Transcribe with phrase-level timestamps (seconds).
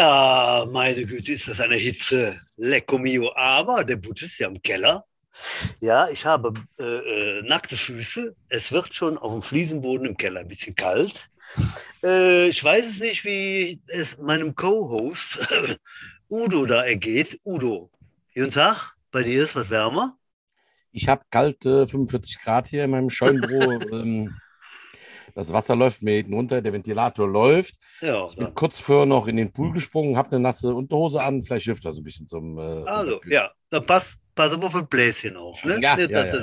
[0.00, 2.40] Ja, meine Güte, ist das eine Hitze.
[2.56, 3.34] Lecco mio.
[3.36, 5.04] Aber der Boot ist ja im Keller.
[5.80, 8.34] Ja, ich habe äh, äh, nackte Füße.
[8.48, 11.28] Es wird schon auf dem Fliesenboden im Keller ein bisschen kalt.
[12.02, 15.46] Äh, ich weiß es nicht, wie es meinem Co-Host
[16.30, 17.38] Udo da ergeht.
[17.44, 17.90] Udo,
[18.34, 18.94] guten Tag.
[19.10, 20.16] Bei dir ist was wärmer?
[20.92, 23.82] Ich habe kalte 45 Grad hier in meinem Scheunenbüro.
[24.00, 24.34] ähm,
[25.34, 27.74] das Wasser läuft mir hinten runter, der Ventilator läuft.
[28.00, 31.42] Ja, Ich bin kurz vorher noch in den Pool gesprungen, habe eine nasse Unterhose an.
[31.42, 32.58] Vielleicht hilft das ein bisschen zum.
[32.58, 35.62] Äh, also, ja, dann passt, pass aber auf ein Bläschen auf.
[35.64, 35.78] Ne?
[35.82, 36.34] Ja, Nicht, ja, ja.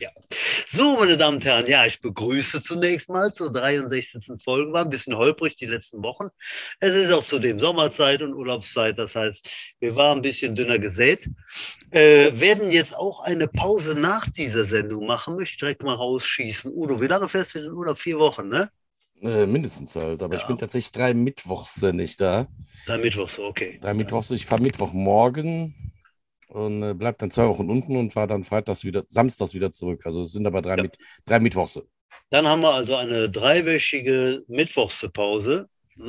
[0.00, 0.10] ja.
[0.66, 4.42] So, meine Damen und Herren, ja, ich begrüße zunächst mal zur 63.
[4.42, 4.72] Folge.
[4.72, 6.28] War ein bisschen holprig die letzten Wochen.
[6.80, 8.98] Es ist auch zudem Sommerzeit und Urlaubszeit.
[8.98, 9.46] Das heißt,
[9.78, 11.28] wir waren ein bisschen dünner gesät.
[11.90, 15.36] Äh, werden jetzt auch eine Pause nach dieser Sendung machen.
[15.36, 16.72] Möchte ich direkt mal rausschießen.
[16.74, 17.98] Udo, wie lange fährst du in den Urlaub?
[17.98, 18.70] Vier Wochen, ne?
[19.20, 20.22] Äh, mindestens halt.
[20.22, 20.48] Aber ich Ja.
[20.48, 22.46] bin tatsächlich drei Mittwochs nicht da.
[22.86, 23.78] Da Mittwochs, okay.
[23.82, 24.30] Drei Mittwochs.
[24.30, 25.91] Ich fahre Mittwochmorgen
[26.52, 30.06] und äh, bleib dann zwei Wochen unten und fahre dann freitags wieder, samstags wieder zurück.
[30.06, 30.82] Also es sind aber drei, Ja.
[30.82, 31.80] mit, drei Mittwochs.
[32.30, 36.02] Dann haben wir also eine dreiwöchige Mittwochspause, äh,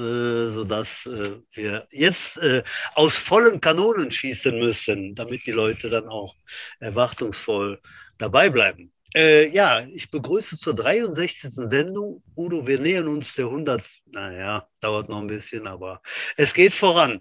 [0.54, 2.64] sodass äh, wir jetzt äh,
[2.96, 6.36] aus vollen Kanonen schießen müssen, damit die Leute dann auch
[6.80, 7.82] erwartungsvoll
[8.18, 8.92] dabei bleiben.
[9.16, 11.52] Äh, ja, ich begrüße zur 63.
[11.52, 12.24] Sendung.
[12.36, 13.84] Udo, wir nähern uns der 100.
[14.12, 16.02] Naja, dauert noch ein bisschen, aber
[16.36, 17.20] es geht voran.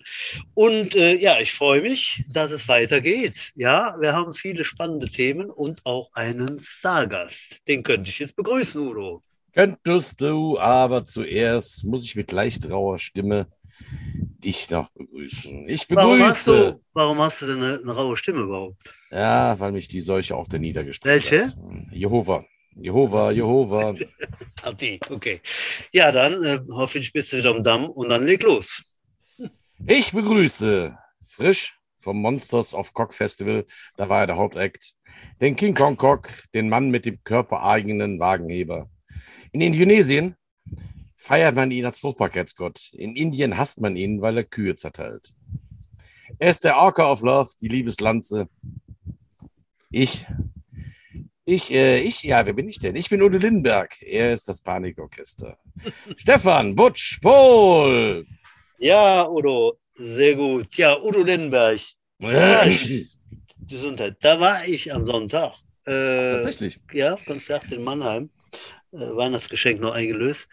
[0.54, 3.52] Und äh, ja, ich freue mich, dass es weitergeht.
[3.54, 7.60] Ja, wir haben viele spannende Themen und auch einen Stargast.
[7.68, 9.22] Den könnte ich jetzt begrüßen, Udo.
[9.54, 13.48] Könntest du, aber zuerst muss ich mit leicht rauer Stimme
[14.44, 15.68] dich noch begrüßen.
[15.68, 16.72] Ich Warum hast, begrüße.
[16.72, 18.76] du, warum hast du denn eine, eine raue Stimme überhaupt?
[19.10, 21.46] Ja, weil mich die Seuche auch der niedergestreckt Welche?
[21.46, 21.56] hat.
[21.92, 22.44] Jehova.
[22.74, 23.94] Jehova, Jehova.
[24.64, 24.70] Ah,
[25.10, 25.40] okay.
[25.92, 28.84] Ja, dann äh, hoffe ich, bist du wieder am Damm und dann leg los.
[29.88, 30.96] Ich begrüße
[31.28, 33.66] frisch vom Monsters of Cock Festival,
[33.96, 34.94] da war er der Hauptakt,
[35.40, 38.88] den King Kong Cock, den Mann mit dem körpereigenen Wagenheber.
[39.50, 40.36] In Indonesien
[41.22, 42.90] feiert man ihn als Fruchtbarkeitsgott.
[42.92, 45.34] In Indien hasst man ihn, weil er Kühe zerteilt.
[46.38, 48.48] Er ist der Orca of Love, die Liebeslanze.
[49.90, 50.26] Ich,
[51.44, 52.96] ich, äh, ich, ja, wer bin ich denn?
[52.96, 54.02] Ich bin Udo Lindenberg.
[54.02, 55.58] Er ist das Panikorchester.
[56.16, 58.26] Stefan, Butsch, Paul.
[58.78, 60.74] Ja, Udo, sehr gut.
[60.76, 61.80] Ja, Udo Lindenberg.
[63.68, 64.16] Gesundheit.
[64.20, 65.54] Da war ich am Sonntag.
[65.84, 66.80] Äh, Tatsächlich.
[66.92, 68.30] Ja, Konzert in Mannheim.
[68.92, 70.48] Äh, Weihnachtsgeschenk noch eingelöst.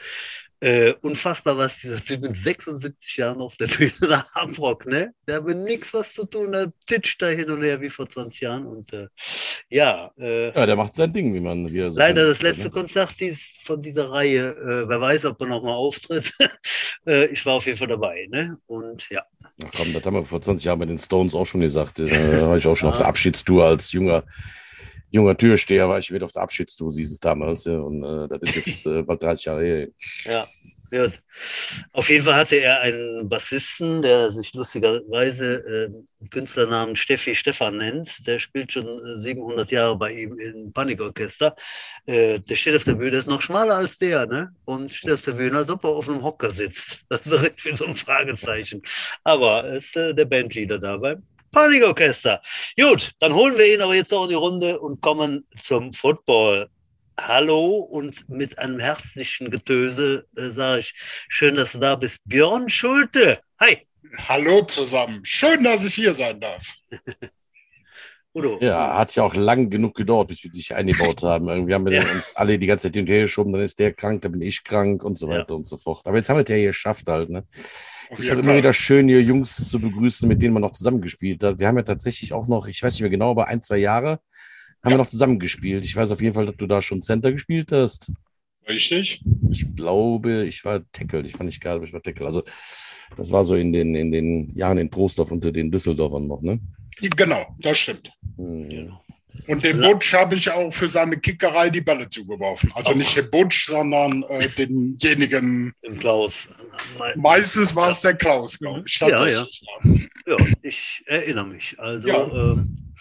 [0.61, 5.13] Äh, unfassbar, was dieser Typ mit 76 Jahren auf der Bühne da Hamburg, ne?
[5.27, 8.09] Der hat mit nichts was zu tun, der titscht da hin und her wie vor
[8.09, 8.65] 20 Jahren.
[8.65, 9.07] Und äh,
[9.69, 12.65] ja, äh, Ja, der macht sein Ding, wie man wie er so leider das letzte
[12.65, 12.69] ne?
[12.71, 14.49] Konzert dies, von dieser Reihe.
[14.49, 16.33] Äh, wer weiß, ob er nochmal auftritt.
[17.07, 18.57] äh, ich war auf jeden Fall dabei, ne?
[18.67, 19.23] Und ja.
[19.63, 21.99] Ach komm, das haben wir vor 20 Jahren bei den Stones auch schon gesagt.
[21.99, 23.07] Da war ich auch schon auf der.
[23.07, 24.23] Abschiedstour als junger,
[25.11, 27.65] junger Türsteher, war ich wieder auf der Abschiedstour, hieß es damals.
[27.65, 27.79] Ja.
[27.79, 29.87] Und äh, das ist jetzt äh, bald 30 Jahre her.
[30.25, 30.47] Ja,
[30.91, 31.07] ja.
[31.93, 38.25] Auf jeden Fall hatte er einen Bassisten, der sich lustigerweise äh, Künstlernamen Steffi Stefan nennt.
[38.27, 41.55] Der spielt schon äh, 700 Jahre bei ihm im Panikorchester.
[42.05, 44.53] Äh, der steht auf der Bühne, ist noch schmaler als der, ne?
[44.65, 47.01] Und steht auf der Bühne, als ob er auf einem Hocker sitzt.
[47.09, 48.81] Das ist richtig wie so ein Fragezeichen.
[49.23, 52.41] Aber er ist äh, der Bandleader da beim Panikorchester.
[52.79, 56.69] Gut, dann holen wir ihn aber jetzt auch in die Runde und kommen zum Football.
[57.19, 60.93] Hallo und mit einem herzlichen Getöse äh, sage ich,
[61.27, 62.19] schön, dass du da bist.
[62.25, 63.41] Björn Schulte.
[63.59, 63.85] Hi,
[64.27, 65.23] Hallo zusammen.
[65.23, 66.75] Schön, dass ich hier sein darf.
[68.39, 68.57] Udo.
[68.61, 71.47] Ja, hat ja auch lang genug gedauert, bis wir dich eingebaut haben.
[71.47, 72.01] Irgendwie haben wir Ja.
[72.01, 74.41] uns alle die ganze Zeit hin und her geschoben, dann ist der krank, dann bin
[74.41, 75.39] ich krank und so Ja.
[75.39, 76.05] weiter und so fort.
[76.07, 77.43] Aber jetzt haben wir es ja hier geschafft halt, ne?
[78.09, 81.43] Auf Ist halt immer wieder schön, hier Jungs zu begrüßen, mit denen man noch zusammengespielt
[81.43, 81.59] hat.
[81.59, 84.19] Wir haben ja tatsächlich auch noch, ich weiß nicht mehr genau, aber ein, zwei Jahre
[84.83, 85.83] haben wir noch zusammengespielt.
[85.85, 88.11] Ich weiß auf jeden Fall, dass du da schon Center gespielt hast.
[88.67, 89.23] Richtig?
[89.51, 91.21] Ich glaube, ich war Tackle.
[91.21, 92.25] Ich war nicht geil, aber ich war Tackle.
[92.25, 92.43] Also,
[93.17, 96.59] das war so in den, in den Jahren in Trostorf unter den Düsseldorfern noch, ne?
[97.01, 98.11] Genau, das stimmt.
[98.37, 98.93] Hm.
[99.47, 99.91] Und dem Ja.
[99.91, 102.71] Butch habe ich auch für seine Kickerei die Bälle zugeworfen.
[102.75, 102.95] Also Oh.
[102.95, 105.73] nicht den Butch, sondern äh, denjenigen.
[105.81, 106.47] Im Klaus.
[107.15, 108.99] Meistens war es der Klaus, glaube ich.
[108.99, 109.27] Ja, ja.
[109.27, 109.45] Ja,
[110.27, 111.75] Ja, ich erinnere mich.
[111.79, 112.23] Also Ja.
[112.23, 112.93] ähm,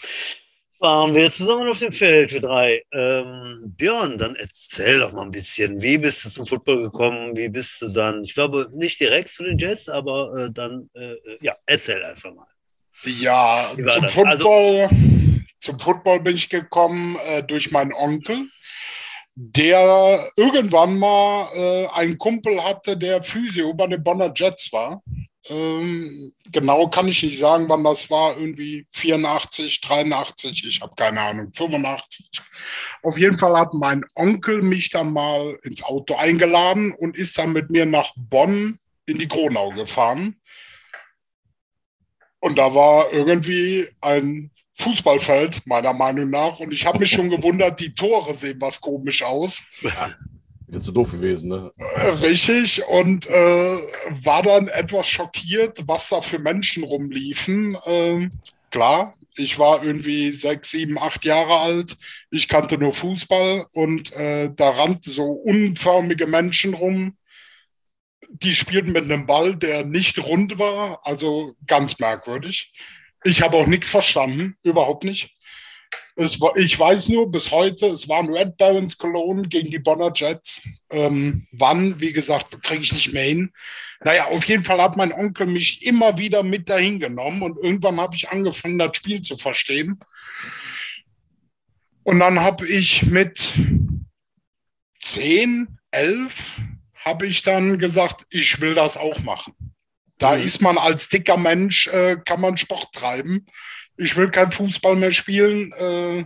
[0.81, 2.83] waren wir zusammen auf dem Feld, wir drei.
[2.93, 7.37] Ähm, Björn, dann erzähl doch mal ein bisschen, wie bist du zum Football gekommen?
[7.37, 11.17] Wie bist du dann, ich glaube nicht direkt zu den Jets, aber äh, dann, äh,
[11.41, 12.47] ja, erzähl einfach mal.
[13.05, 14.12] Ja zum das?
[14.12, 14.89] Football.
[15.59, 18.49] Zum Football bin ich gekommen äh, durch meinen Onkel,
[19.35, 25.03] der irgendwann mal äh, einen Kumpel hatte, der Physio bei den Bonner Jets war.
[25.50, 28.37] Ähm, genau kann ich nicht sagen, wann das war.
[28.37, 32.31] Irgendwie 84, 83, ich habe keine Ahnung, 85.
[33.03, 37.53] Auf jeden Fall hat mein Onkel mich dann mal ins Auto eingeladen und ist dann
[37.53, 40.37] mit mir nach Bonn in die Kronau gefahren.
[42.40, 46.61] Und da war irgendwie ein Fußballfeld, meiner Meinung nach.
[46.61, 49.62] Und ich habe mich schon gewundert, die Tore sehen was komisch aus.
[49.82, 51.73] Ja, zu doof gewesen, ne?
[51.96, 52.82] Äh, Richtig.
[52.88, 57.76] Und äh, war dann etwas schockiert, was da für Menschen rumliefen.
[57.87, 58.31] Ähm,
[58.70, 61.96] klar, ich war irgendwie sechs, sieben, acht Jahre alt.
[62.31, 67.17] Ich kannte nur Fußball und äh, da rannten so unförmige Menschen rum.
[68.31, 72.73] Die spielten mit einem Ball, der nicht rund war, also ganz merkwürdig.
[73.25, 75.35] Ich habe auch nichts verstanden, überhaupt nicht.
[76.21, 79.79] Es war, ich weiß nur bis heute, es war ein Red Barons Cologne gegen die
[79.79, 80.61] Bonner Jets.
[80.91, 83.53] Ähm, wann, wie gesagt, kriege ich nicht mehr hin.
[84.01, 88.01] Naja, auf jeden Fall hat mein Onkel mich immer wieder mit dahin genommen und irgendwann
[88.01, 90.01] habe ich angefangen, das Spiel zu verstehen.
[92.03, 93.55] Und dann habe ich mit
[95.01, 96.61] 10, 11,
[97.09, 99.55] habe ich dann gesagt, ich will das auch machen.
[100.19, 100.43] Da Mhm.
[100.45, 103.47] ist man als dicker Mensch, äh, kann man Sport treiben.
[103.97, 105.73] Ich will kein Fußball mehr spielen.
[105.73, 106.25] Äh,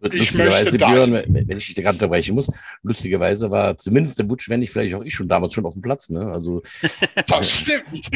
[0.00, 2.48] lustigerweise, Björn, wenn ich dich gerade unterbrechen muss,
[2.82, 5.82] lustigerweise war zumindest der Butch, wenn nicht vielleicht auch ich schon damals schon auf dem
[5.82, 6.08] Platz.
[6.10, 6.26] Ne?
[6.26, 6.62] Also
[7.26, 8.08] das stimmt.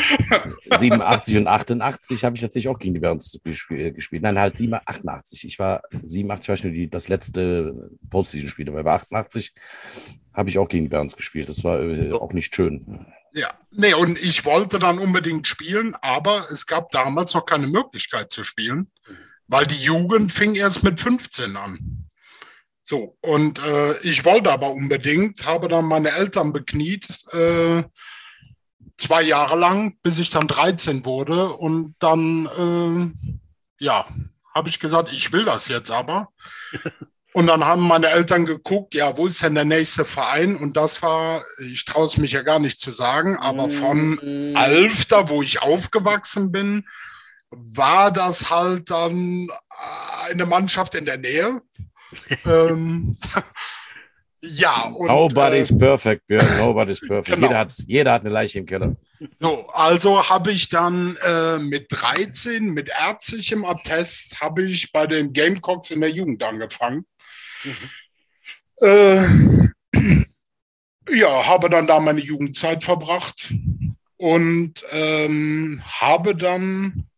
[0.78, 4.22] 87 und 88 habe ich tatsächlich auch gegen die gesp- äh, gespielt.
[4.22, 5.44] Nein, halt 7, 88.
[5.44, 9.52] Ich war 87 war ich nur die, das letzte Postseason-Spiel, aber bei 88
[10.32, 11.48] habe ich auch gegen die Barons gespielt.
[11.48, 13.06] Das war äh, auch nicht schön.
[13.32, 18.32] Ja, nee, und ich wollte dann unbedingt spielen, aber es gab damals noch keine Möglichkeit
[18.32, 18.90] zu spielen,
[19.50, 22.06] weil die Jugend fing erst mit 15 an.
[22.82, 27.82] So, und äh, ich wollte aber unbedingt, habe dann meine Eltern bekniet, äh,
[28.96, 31.50] zwei Jahre lang, bis ich dann 13 wurde.
[31.52, 34.06] Und dann, äh, ja,
[34.54, 36.28] habe ich gesagt, ich will das jetzt aber.
[37.32, 40.56] Und dann haben meine Eltern geguckt, ja, wo ist denn der nächste Verein?
[40.56, 44.56] Und das war, ich traue es mich ja gar nicht zu sagen, aber von Mm,
[44.56, 46.88] Alfter, wo ich aufgewachsen bin,
[47.50, 51.62] war das halt dann äh, eine Mannschaft in der Nähe.
[52.46, 53.16] ähm,
[54.42, 56.58] ja, und Nobody's äh, perfect, Björn.
[56.58, 57.28] Nobody's perfect.
[57.36, 57.48] Genau.
[57.48, 58.96] Jeder, jeder hat eine Leiche im Keller.
[59.38, 65.32] so, also habe ich dann äh, mit 13, mit ärztlichem Attest, habe ich bei den
[65.32, 67.04] Gamecocks in der Jugend angefangen.
[68.80, 69.22] Äh,
[71.10, 73.52] ja, habe dann da meine Jugendzeit verbracht
[74.16, 77.09] und ähm, habe dann,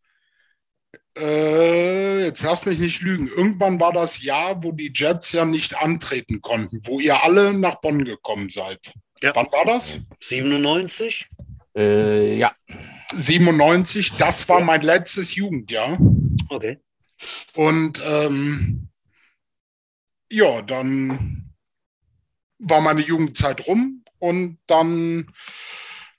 [1.19, 5.77] äh, jetzt lass mich nicht lügen, irgendwann war das Jahr, wo die Jets ja nicht
[5.77, 8.93] antreten konnten, wo ihr alle nach Bonn gekommen seid.
[9.21, 9.33] Ja.
[9.35, 9.99] Wann war das?
[10.21, 11.29] 97?
[11.77, 12.53] Äh, ja,
[13.15, 15.99] 97, das war mein letztes Jugendjahr.
[16.49, 16.79] Okay.
[17.55, 18.89] Und ähm,
[20.31, 21.53] ja, dann
[22.59, 25.31] war meine Jugendzeit rum und dann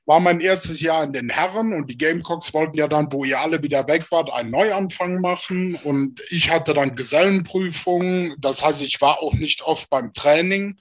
[0.06, 3.40] war mein erstes Jahr in den Herren und die Gamecocks wollten ja dann, wo ihr
[3.40, 8.36] alle wieder weg wart, einen Neuanfang machen und ich hatte dann Gesellenprüfungen.
[8.40, 10.78] Das heißt, ich war auch nicht oft beim Training.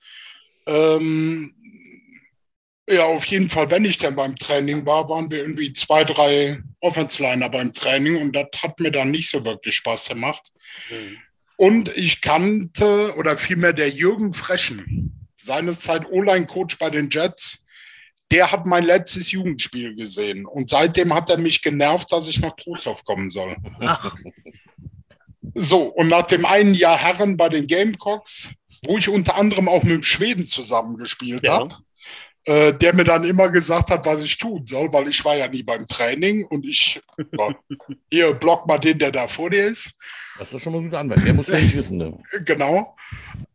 [0.67, 1.55] Ähm,
[2.91, 6.61] ja, auf jeden Fall, wenn ich denn beim Training war, waren wir irgendwie zwei, drei
[6.81, 10.43] Offensliner beim Training und das hat mir dann nicht so wirklich Spaß gemacht.
[10.91, 11.19] Mhm.
[11.57, 17.62] Und ich kannte, oder vielmehr der Jürgen Freschen, seinerzeit O-Line-Coach bei den Jets,
[18.33, 20.47] der hat mein letztes Jugendspiel gesehen.
[20.47, 23.57] Und seitdem hat er mich genervt, dass ich nach Trostorf kommen soll.
[23.81, 24.15] Ach,
[25.55, 28.51] So, und nach dem einen Jahr Herren bei den Gamecocks,
[28.87, 31.59] wo ich unter anderem auch mit dem Schweden zusammengespielt Ja.
[31.59, 31.77] habe,
[32.47, 35.47] äh, der mir dann immer gesagt hat, was ich tun soll, weil ich war ja
[35.49, 37.01] nie beim Training und ich,
[37.39, 37.51] ja,
[38.11, 39.91] hier, block mal den, der da vor dir ist.
[40.39, 41.25] das ist schon mal gut Anwalt.
[41.27, 41.99] Der muss ja nicht wissen.
[41.99, 42.19] Ne?
[42.45, 42.97] Genau.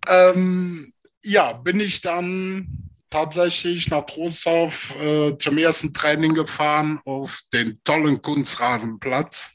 [0.07, 0.93] Ähm,
[1.23, 8.21] ja, bin ich dann tatsächlich nach Trostorf äh, zum ersten Training gefahren auf den tollen
[8.21, 9.51] Kunstrasenplatz.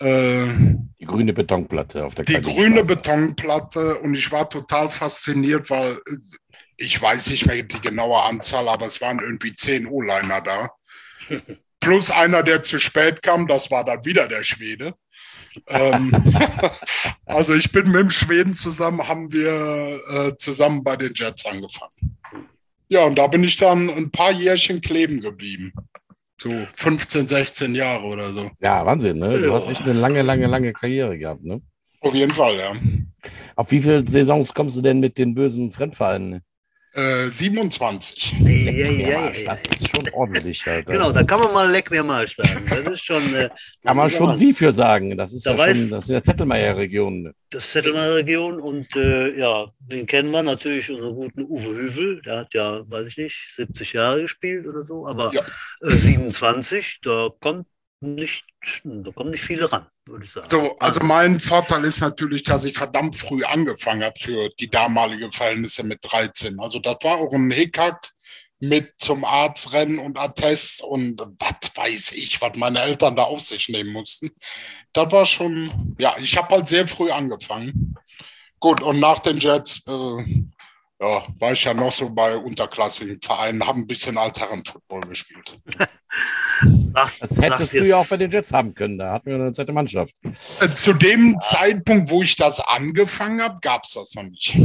[0.00, 0.46] Äh,
[1.00, 5.98] Die grüne Betonplatte auf der die grüne Betonplatte und ich war total fasziniert, weil
[6.76, 10.70] ich weiß nicht mehr die genaue Anzahl, aber es waren irgendwie zehn O-Liner da.
[11.80, 14.94] Plus einer, der zu spät kam, das war dann wieder der Schwede.
[15.68, 16.12] ähm,
[17.26, 22.18] also ich bin mit dem Schweden zusammen, haben wir äh, zusammen bei den Jets angefangen.
[22.88, 25.72] Ja, und da bin ich dann ein paar Jährchen kleben geblieben.
[26.40, 28.50] So 15, 16 Jahre oder so.
[28.60, 29.38] Ja, Wahnsinn, ne?
[29.38, 29.54] Du Ja.
[29.54, 31.60] hast echt eine lange, lange, lange Karriere gehabt, ne?
[32.00, 32.72] Auf jeden Fall, ja.
[33.56, 36.40] Auf wie viele Saisons kommst du denn mit den bösen Fremdvereinen
[36.96, 38.36] Äh, 27.
[38.40, 40.62] Leck Ja, ja, Marsch, ja, Das ist schon ordentlich.
[40.64, 42.64] Das Genau, da kann man mal Leck mir mal sagen.
[42.68, 43.34] Das ist schon.
[43.34, 43.48] Äh,
[43.82, 45.16] kann man schon Sie für sagen.
[45.16, 47.32] Das ist Da ja weiß- schon, das ist ja Zettelmeier-Region.
[47.50, 52.22] das Zettelmer Region und äh, ja, den kennen wir natürlich, unseren guten Uwe Hüvel.
[52.22, 55.42] Der hat ja, weiß ich nicht, 70 Jahre gespielt oder so, aber Ja.
[55.82, 57.66] äh, 27, da kommt
[58.04, 58.44] nicht,
[58.84, 60.48] da kommen nicht viele ran, würde ich sagen.
[60.48, 65.30] So, also mein Vorteil ist natürlich, dass ich verdammt früh angefangen habe für die damalige
[65.32, 66.58] Verhältnisse mit 13.
[66.60, 68.10] Also das war auch ein Hickhack
[68.60, 73.40] mit zum Arzt rennen und Attest und was weiß ich, was meine Eltern da auf
[73.40, 74.30] sich nehmen mussten.
[74.92, 77.94] Das war schon, ja, ich habe halt sehr früh angefangen.
[78.60, 80.24] Gut, und nach den Jets äh,
[81.00, 85.58] ja, war ich ja noch so bei unterklassigen Vereinen, habe ein bisschen Altherren-Football gespielt.
[86.94, 88.98] Sagst- Das hättest du ja auch bei den Jets haben können.
[88.98, 90.14] Da hatten wir eine zweite Mannschaft.
[90.60, 94.56] Äh, Zu dem Zeitpunkt, wo ich das angefangen habe, gab es das noch nicht.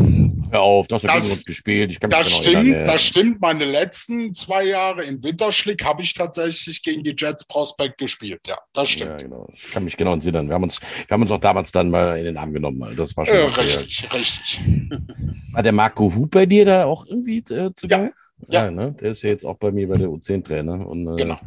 [0.51, 1.91] Hör auf, das hat Das- uns gespielt.
[1.91, 2.85] Ich kann Das genau stimmt, erinnern, ja.
[2.93, 3.41] das stimmt.
[3.41, 8.41] Meine letzten zwei Jahre in Winterschlick habe ich tatsächlich gegen die Jets Prospect gespielt.
[8.47, 9.21] Ja, das Ja, stimmt.
[9.23, 9.47] genau.
[9.53, 10.47] Ich kann mich genau entsinnen.
[10.47, 12.95] Wir haben uns, wir haben uns auch damals dann mal in den Arm genommen.
[12.95, 13.35] Das war schon.
[13.35, 14.61] Äh, richtig, richtig.
[15.51, 17.97] War der Marco Hup bei dir da auch irgendwie äh, zu Ja.
[17.97, 18.13] Gange?
[18.47, 18.71] Ja.
[18.71, 18.95] ne?
[19.01, 21.39] Der ist ja jetzt auch bei mir bei der U10-Trainer und äh, Genau,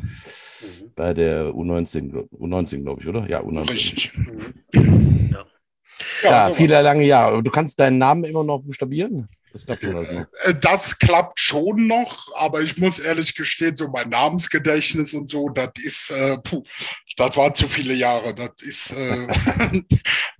[0.94, 3.26] bei der U19, glaub- U19, glaube ich, oder?
[3.28, 3.70] Ja, U19.
[3.70, 4.12] richtig.
[4.74, 5.34] Mhm.
[6.22, 6.30] Ja.
[6.30, 7.42] Ja, so viele lange Jahre.
[7.42, 9.28] Du kannst deinen Namen immer noch buchstabieren?
[9.52, 10.26] Das klappt schon noch.
[10.44, 15.48] Äh, Das klappt schon noch, aber ich muss ehrlich gestehen, so mein Namensgedächtnis und so,
[15.50, 16.62] das ist, äh, puh,
[17.16, 18.34] das war zu viele Jahre.
[18.34, 19.28] Das ist äh,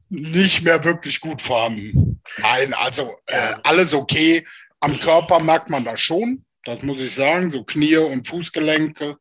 [0.09, 2.21] nicht mehr wirklich gut vorhanden.
[2.38, 4.47] Nein, also äh, alles okay.
[4.81, 9.16] Am Körper merkt man das schon, das muss ich sagen, so Knie und Fußgelenke.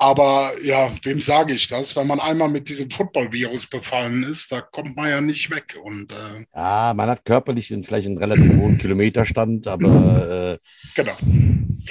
[0.00, 1.96] Aber ja, wem sage ich das?
[1.96, 5.76] Wenn man einmal mit diesem Football-Virus befallen ist, da kommt man ja nicht weg.
[5.82, 10.58] Und äh, Ja, man hat körperlich vielleicht einen relativ hohen Kilometerstand, aber äh,
[10.94, 11.16] genau.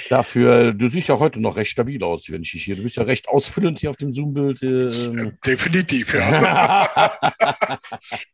[0.08, 2.76] Dafür, du siehst ja heute noch recht stabil aus, wenn ich dich hier.
[2.76, 4.62] Du bist ja recht ausfüllend hier auf dem Zoom-Bild.
[4.62, 5.38] Äh, ähm.
[5.44, 7.10] Definitiv, ja.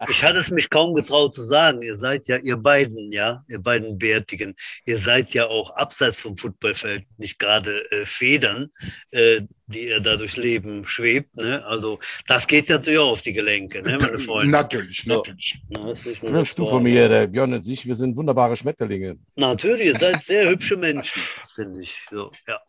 [0.08, 1.82] Ich hatte es mich kaum getraut zu sagen.
[1.82, 6.36] Ihr seid ja, ihr beiden, ja, ihr beiden Bärtigen, ihr seid ja auch abseits vom
[6.36, 8.70] Footballfeld nicht gerade äh, Federn,
[9.10, 11.36] äh, die ihr da durchs Leben schwebt.
[11.36, 11.64] Ne?
[11.64, 14.50] Also das geht natürlich auch auf die Gelenke, ne, meine Freunde.
[14.50, 15.16] Natürlich, So.
[15.16, 15.58] natürlich.
[15.68, 19.16] Na, nicht nur Willst du von mir, der Björn und ich, wir sind wunderbare Schmetterlinge.
[19.36, 21.22] Natürlich, ihr seid sehr hübsche Menschen,
[21.54, 22.06] finde ich.
[22.10, 22.60] So, ja.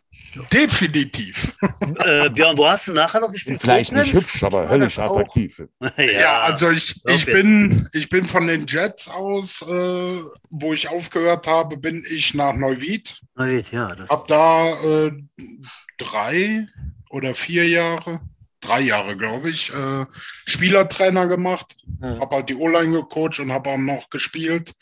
[0.51, 1.55] Definitiv.
[2.05, 3.59] äh, Björn, wo hast du nachher noch gespielt?
[3.61, 5.61] Vielleicht nicht hübsch, aber höllisch attraktiv.
[5.97, 7.15] ja, Ja, also ich, Okay.
[7.15, 12.33] ich, bin, ich bin von den Jets aus, äh, wo ich aufgehört habe, bin ich
[12.33, 13.19] nach Neuwied.
[13.71, 15.11] ja, das, Hab da äh,
[15.97, 16.67] drei
[17.09, 18.19] oder vier Jahre,
[18.61, 20.05] drei Jahre glaube ich, äh,
[20.47, 21.75] Spielertrainer gemacht.
[22.01, 22.19] ja.
[22.19, 24.73] Hab halt die O-Line gecoacht und habe auch noch gespielt.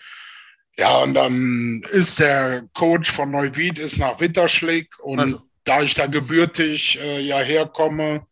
[0.78, 5.42] Ja, und dann ist der Coach von Neuwied ist nach Witterschlick und Also.
[5.64, 8.26] da ich da gebürtig äh, ja herkomme,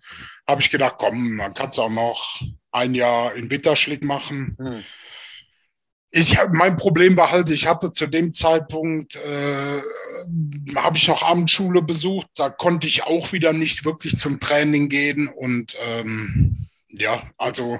[0.47, 4.57] habe ich gedacht, komm, man kann es auch noch ein Jahr in Witterschlick machen.
[4.59, 4.83] Hm.
[6.13, 9.81] Ich, mein Problem war halt, ich hatte zu dem Zeitpunkt, äh,
[10.75, 15.29] habe ich noch Abendschule besucht, da konnte ich auch wieder nicht wirklich zum Training gehen
[15.29, 17.79] und ähm, ja, also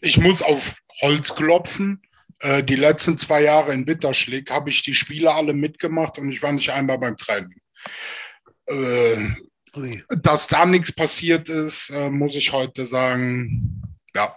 [0.00, 2.02] ich muss auf Holz klopfen.
[2.42, 6.42] Äh, die letzten zwei Jahre in Witterschlick habe ich die Spiele alle mitgemacht und ich
[6.42, 7.60] war nicht einmal beim Training.
[8.66, 9.16] Äh,
[10.20, 13.82] dass da nichts passiert ist, äh, muss ich heute sagen,
[14.14, 14.36] ja,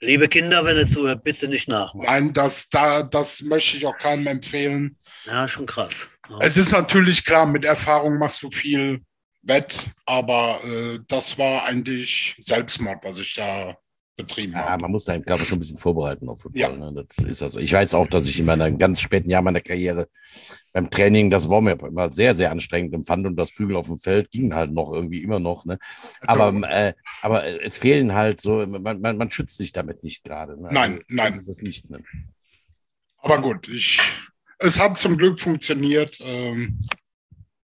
[0.00, 2.06] Liebe Kinder, wenn ihr zuhört, bitte nicht nachmachen.
[2.06, 4.98] nein, das, da, das möchte ich auch keinem empfehlen.
[5.26, 6.08] Ja, schon krass.
[6.28, 6.38] Ja.
[6.40, 9.00] Es ist natürlich klar, mit Erfahrung machst du viel
[9.42, 13.76] wett, aber äh, das war eigentlich Selbstmord, was ich da
[14.16, 14.82] betrieben Ja, habe.
[14.82, 16.60] man muss seinen Körper schon ein bisschen vorbereiten auf Football.
[16.60, 16.90] Ja.
[16.90, 17.04] Ne?
[17.06, 17.58] Das ist also.
[17.58, 20.08] Ich weiß auch, dass ich in meiner ganz späten Jahr meiner Karriere
[20.72, 23.98] beim Training, das war mir immer sehr, sehr anstrengend empfand und das Bügel auf dem
[23.98, 25.64] Feld ging halt noch irgendwie immer noch.
[25.64, 25.78] Ne?
[26.20, 30.24] Also, Aber, äh, aber es fehlen halt so, man, man, man schützt sich damit nicht
[30.24, 30.60] gerade.
[30.60, 30.68] Ne?
[30.72, 31.34] Nein, nein.
[31.34, 31.90] Das ist es nicht.
[31.90, 32.02] Ne?
[33.18, 34.00] aber gut, ich,
[34.58, 36.18] es hat zum Glück funktioniert.
[36.20, 36.80] Ähm,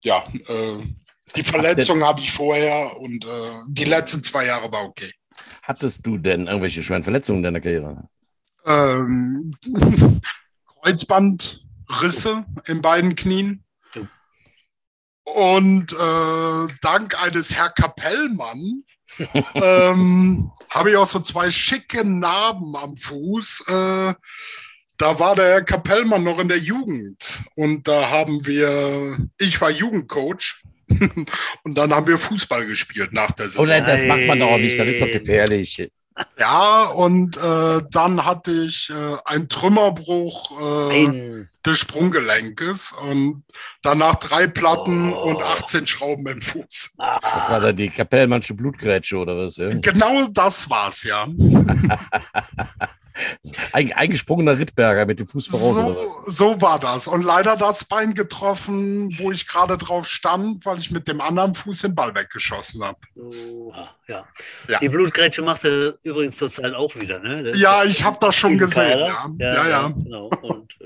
[0.03, 0.83] ja, äh,
[1.35, 3.29] die Verletzung hatte ich vorher und äh,
[3.67, 5.11] die letzten zwei Jahre war okay.
[5.63, 8.07] Hattest du denn irgendwelche schweren Verletzungen in deiner Karriere?
[8.65, 9.51] Ähm,
[10.81, 13.63] Kreuzbandrisse in beiden Knien.
[13.95, 14.01] Ja.
[15.23, 18.83] Und äh, dank eines Herr Kapellmann
[19.55, 23.63] ähm, habe ich auch so zwei schicke Narben am Fuß.
[23.67, 24.13] Äh,
[24.97, 27.43] da war der Herr Kapellmann noch in der Jugend.
[27.55, 30.63] Und da haben wir, ich war Jugendcoach.
[31.63, 33.65] und dann haben wir Fußball gespielt nach der Saison.
[33.65, 35.89] Oder das macht man doch auch nicht, das ist doch gefährlich.
[36.39, 43.43] Ja, und äh, dann hatte ich äh, einen Trümmerbruch äh, des Sprunggelenkes und
[43.81, 45.29] danach drei Platten Oh.
[45.29, 46.93] und 18 Schrauben im Fuß.
[46.97, 49.57] Das war dann die Kapellmannsche Blutgrätsche oder was?
[49.57, 49.69] Ja?
[49.69, 51.27] Genau das war's, ja.
[53.73, 56.13] Ein, eingesprungener Rittberger mit dem Fuß voraus oder was?
[56.27, 57.07] So, so war das.
[57.07, 61.55] Und leider das Bein getroffen, wo ich gerade drauf stand, weil ich mit dem anderen
[61.55, 62.99] Fuß den Ball weggeschossen habe.
[63.15, 64.27] Oha, ja.
[64.67, 64.77] Ja.
[64.79, 67.17] Die Blutgrätsche macht er übrigens zurzeit auch wieder.
[67.19, 67.51] Ne?
[67.55, 69.03] Ja, ich habe das schon gesehen.
[69.05, 69.35] Kader.
[69.39, 69.67] Ja, ja.
[69.67, 69.87] ja.
[69.97, 70.27] Genau.
[70.43, 70.85] Und äh,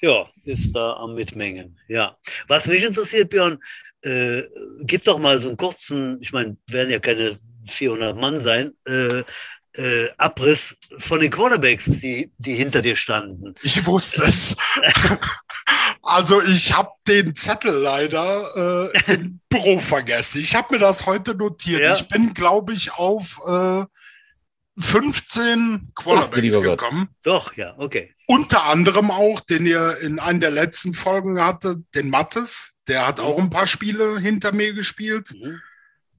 [0.00, 1.78] ja, ist da am Mitmengen.
[1.88, 2.16] Ja.
[2.48, 3.58] Was mich interessiert, Björn,
[4.02, 4.42] äh,
[4.80, 9.22] gib doch mal so einen kurzen, ich meine, werden ja keine 400 Mann sein, äh,
[9.74, 13.54] äh, Abriss von den Quarterbacks, die, die hinter dir standen.
[13.62, 14.56] Ich wusste es.
[16.04, 20.40] Also ich habe den Zettel leider äh, im Büro vergessen.
[20.40, 21.80] Ich habe mir das heute notiert.
[21.80, 21.94] Ja.
[21.94, 23.84] Ich bin, glaube ich, auf äh,
[24.78, 26.62] 15 Ach, Quarterbacks Gott.
[26.64, 27.08] gekommen.
[27.22, 28.12] Doch, ja, okay.
[28.26, 32.72] Unter anderem auch, den ihr in einer der letzten Folgen hatte, den Mattes.
[32.88, 35.30] Der hat auch ein paar Spiele hinter mir gespielt.
[35.32, 35.60] Mhm.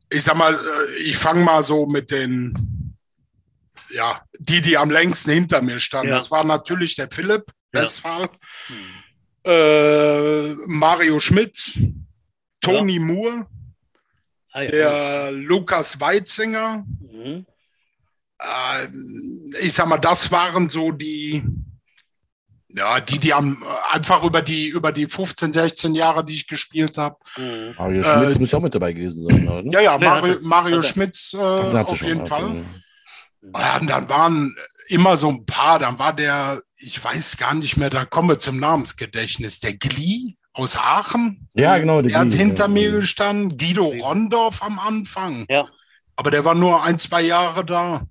[0.10, 2.96] Ich sag mal, äh, ich fange mal so mit den,
[3.90, 6.10] ja, die, die am längsten hinter mir standen.
[6.12, 6.18] Ja.
[6.18, 7.82] Das war natürlich der Philipp Ja.
[7.82, 8.30] Westphal,
[8.68, 9.52] Hm.
[9.52, 11.80] äh, Mario Schmidt,
[12.62, 13.48] Toni Moore,
[14.52, 14.70] Ah, ja.
[14.72, 16.86] der Lukas Weitzinger.
[17.12, 17.46] Mhm.
[18.44, 18.88] Äh,
[19.66, 21.44] ich sag mal, das waren so die,
[22.70, 26.98] ja, die, die am, einfach über die, über die 15, 16 Jahre, die ich gespielt
[26.98, 27.16] habe.
[27.38, 27.76] Mhm.
[27.78, 29.64] Mario Äh, Schmitz muss ja auch mit dabei gewesen sein, oder?
[29.72, 32.30] Ja, ja, Nee, Mario, Mario hatte- Schmitz äh, auf jeden okay.
[32.30, 32.66] Fall.
[33.56, 34.56] Ja, und dann waren
[34.88, 38.40] immer so ein paar, dann war der, ich weiß gar nicht mehr, da kommen wir
[38.40, 41.48] zum Namensgedächtnis, der Glie aus Aachen.
[41.54, 42.02] Ja, genau.
[42.02, 42.68] die- Der hat hinter ja.
[42.70, 45.46] mir gestanden, Guido Rondorf am Anfang.
[45.50, 45.66] Ja.
[46.16, 48.04] Aber der war nur ein, zwei Jahre da.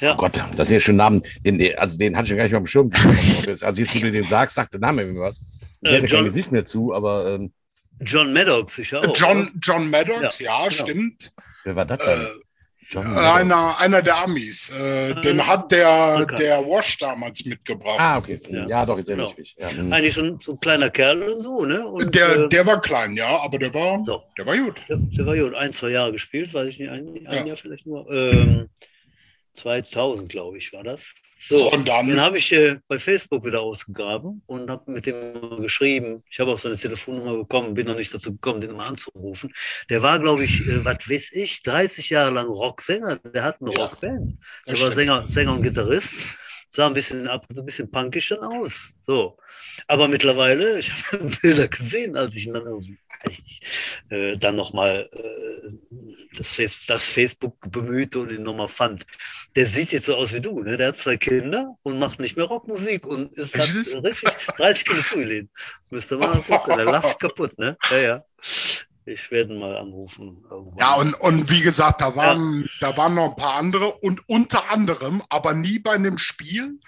[0.00, 0.12] Ja.
[0.12, 2.44] Oh Gott, das sind ja schon Namen, den, den- also den hatte ich schon gar
[2.44, 3.56] nicht mehr auf dem Schirm.
[3.62, 5.40] also jetzt, wo du den sagst, sagt der Name mir was.
[5.82, 7.52] Ich Äh, hätte kein John, Gesicht mehr zu, aber ähm,
[8.00, 9.16] John Maddox sicher auch.
[9.16, 10.70] John, John Maddox, ja, genau.
[10.70, 11.32] stimmt.
[11.64, 12.20] wer war das denn?
[12.20, 12.26] Äh,
[12.88, 14.70] John einer, einer der Amis.
[14.70, 16.38] Äh, den hat der, bekannt.
[16.40, 17.96] der Wash damals mitgebracht.
[17.98, 18.38] Ah, okay.
[18.48, 18.66] Ja.
[18.68, 19.40] Ja, doch, jetzt erinnere Genau.
[19.42, 19.56] ich mich.
[19.58, 19.92] Ja, hm.
[19.92, 21.84] Eigentlich so ein, so ein kleiner Kerl und so, ne?
[21.84, 24.22] Und, der, äh, der war klein, ja, aber der war, so.
[24.38, 24.80] der war gut.
[24.88, 27.44] Der, der war gut, ein, zwei Jahre gespielt, weiß ich nicht, ein, ein Ja.
[27.46, 28.08] Jahr vielleicht nur.
[28.08, 28.68] Ähm,
[29.56, 31.02] 2000, glaube ich, war das.
[31.38, 35.60] So, und dann- den habe ich äh, bei Facebook wieder ausgegraben und habe mit dem
[35.60, 36.22] geschrieben.
[36.30, 39.52] Ich habe auch seine Telefonnummer bekommen, bin noch nicht dazu gekommen, den mal anzurufen.
[39.90, 43.16] Der war, glaube ich, äh, was weiß ich, 30 Jahre lang Rocksänger.
[43.18, 44.32] Der hat eine Ja, Rockband.
[44.66, 44.92] Der war.
[44.92, 46.14] Sänger, Sänger und Gitarrist.
[46.70, 48.88] Sah ein bisschen ab, so ein bisschen punkig dann aus.
[49.06, 49.36] So.
[49.86, 52.64] Aber mittlerweile, ich habe Bilder gesehen, als ich dann
[54.10, 59.06] äh, dann nochmal äh, das, das Facebook bemühte und ihn nochmal fand.
[59.54, 60.76] Der sieht jetzt so aus wie du, ne?
[60.76, 65.02] Der hat zwei Kinder und macht nicht mehr Rockmusik und ist hat richtig 30 Kilo
[65.02, 65.50] zugelehnt.
[65.90, 67.76] Müsste mal gucken, der lacht sich kaputt, ne?
[67.90, 68.24] Ja, ja.
[69.04, 70.44] Ich werde ihn mal anrufen.
[70.50, 70.78] irgendwann.
[70.78, 74.70] Ja, und, und wie gesagt, da waren, da waren noch ein paar andere und unter
[74.72, 76.80] anderem, aber nie bei einem Spiel,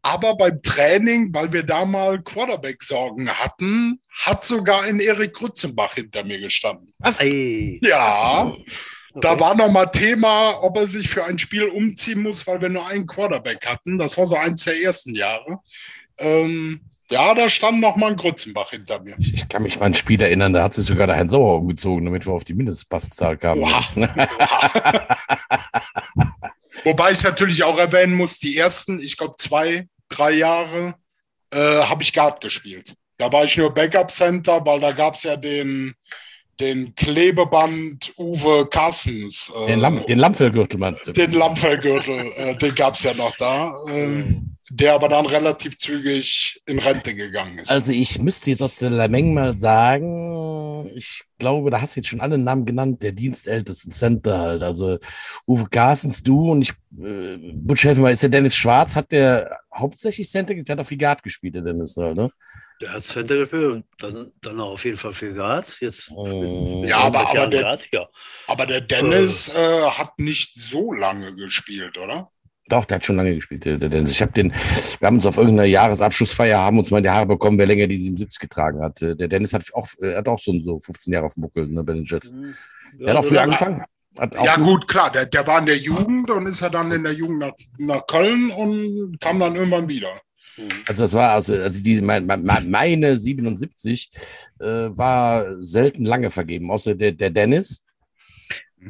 [0.00, 6.24] aber beim Training, weil wir da mal Quarterback-Sorgen hatten, hat sogar ein Erik Krutzenbach hinter
[6.24, 6.94] mir gestanden.
[6.98, 7.20] Was?
[7.22, 8.64] Ja, okay.
[9.14, 12.68] Da war noch mal Thema, ob er sich für ein Spiel umziehen muss, weil wir
[12.68, 13.98] nur einen Quarterback hatten.
[13.98, 15.60] Das war so eins der ersten Jahre.
[16.18, 19.14] Ähm, ja, da stand noch mal ein Krutzenbach hinter mir.
[19.18, 21.58] Ich, kann mich mal an ein Spiel erinnern, da hat sich sogar der Heinz Sauer
[21.58, 23.62] umgezogen, damit wir auf die Mindestpasszahl kamen.
[23.64, 23.84] Oha.
[26.84, 30.94] Wobei ich natürlich auch erwähnen muss, die ersten, ich glaube, zwei, drei Jahre
[31.50, 32.94] äh, habe ich Guard gespielt.
[33.18, 35.94] Da war ich nur Backup Center, weil da gab es ja den,
[36.60, 39.52] den Klebeband Uwe Carstens.
[39.54, 41.12] Äh, Den, Lamp den Lampfellgürtel meinst du?
[41.12, 44.24] den Lampfellgürtel, äh, den gab es ja noch da, äh,
[44.70, 47.70] der aber dann relativ zügig in Rente gegangen ist.
[47.70, 52.08] Also ich müsste jetzt aus der Lameng mal sagen, ich glaube, da hast du jetzt
[52.08, 54.62] schon alle Namen genannt, der dienstältesten Center halt.
[54.62, 54.98] Also
[55.46, 59.58] Uwe Carstens, du und ich, äh, Butch helfen mal, ist der Dennis Schwarz, hat der
[59.74, 62.30] hauptsächlich Center, der hat auf Guard gespielt, der Dennis halt, ne?
[62.80, 65.64] Der hat Center gespielt und dann, dann auch auf jeden Fall viel Guard.
[65.80, 66.84] Jetzt Oh.
[66.86, 68.06] Ja, aber- 100 aber der- Guard, ja.
[68.48, 72.30] aber der Dennis äh, hat nicht so lange gespielt, oder?
[72.68, 74.10] Doch, der hat schon lange gespielt, der, Dennis.
[74.12, 74.50] Ich habe den,
[74.98, 77.86] wir haben uns auf irgendeiner Jahresabschlussfeier, haben uns mal in die Haare bekommen, wer länger
[77.86, 79.00] die 77 getragen hat.
[79.02, 81.68] Äh, Der Dennis hat auch, äh, hat auch so, so 15 Jahre auf dem Buckel,
[81.68, 82.32] ne, bei den Jets.
[82.32, 82.54] Mhm.
[83.00, 83.84] Der hat auch früh angefangen.
[84.18, 86.90] Hat auch Ja, gut, klar, der, der war in der Jugend und ist er dann
[86.92, 90.08] in der Jugend nach, nach Köln und kam dann irgendwann wieder.
[90.56, 90.68] Mhm.
[90.86, 94.10] Also das war also, also die mein, mein, meine 77
[94.60, 97.82] äh, war selten lange vergeben, außer der, der Dennis,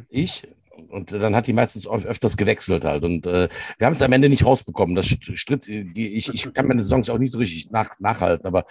[0.09, 0.43] ich,
[0.89, 3.03] und dann hat die meistens öfters gewechselt halt.
[3.03, 3.47] Und äh,
[3.77, 4.95] wir haben es am Ende nicht rausbekommen.
[4.95, 8.65] Das stritt, die, ich, ich kann meine Saisons auch nicht so richtig nach, nachhalten, aber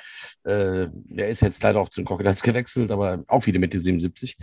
[0.44, 3.80] äh, er ist jetzt leider auch zu den Crocodiles gewechselt, aber auch wieder mit den
[3.80, 4.36] 77.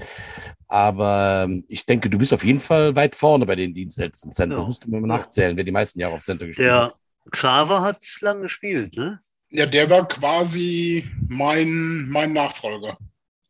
[0.67, 4.57] Aber ähm, ich denke, du bist auf jeden Fall weit vorne bei den dienstältesten Center.
[4.57, 4.63] Ja.
[4.63, 7.00] Musst du mal nachzählen, wer die meisten Jahre auf Center gespielt hat.
[7.29, 9.21] Xaver hat lang gespielt, ne?
[9.49, 12.97] Ja, der war quasi mein, mein Nachfolger.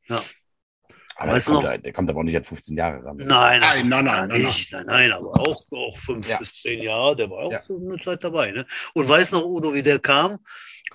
[0.08, 0.22] Ja.
[1.16, 3.16] Aber der kommt, der kommt, aber auch nicht an 15 Jahre ran.
[3.18, 4.72] Nein, nein, nein, nein, nein, nicht.
[4.72, 6.40] nein, nein, aber auch, auch fünf ja.
[6.40, 7.62] bis zehn Jahre, der war auch ja.
[7.70, 8.52] eine Zeit dabei.
[8.52, 8.66] Ne?
[8.96, 10.40] Und weiß noch, Udo, wie der kam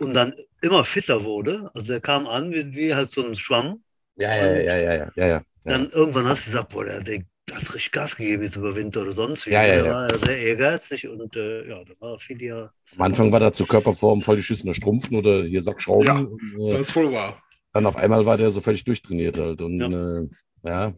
[0.01, 1.71] und dann immer fitter wurde.
[1.75, 3.85] Also der kam an wie, wie halt so ein Schwamm.
[4.17, 5.43] Ja, ja, ja, ja, ja, ja, ja.
[5.65, 7.23] Dann irgendwann hast du gesagt, boah, der, der
[7.55, 9.51] hat richtig Gas gegeben jetzt über Winter oder sonst wie.
[9.51, 9.95] Ja, ja, ja.
[9.95, 12.71] war sehr ehrgeizig und äh, ja, da war viel ja.
[12.97, 16.07] Am Anfang war da zur Körperform voll die Schüsse Strumpfen oder hier Sackschrauben.
[16.07, 17.41] Ja, und, äh, das ist voll wahr.
[17.73, 20.19] Dann auf einmal war der so völlig durchtrainiert halt und ja.
[20.19, 20.29] Äh,
[20.65, 20.95] ja.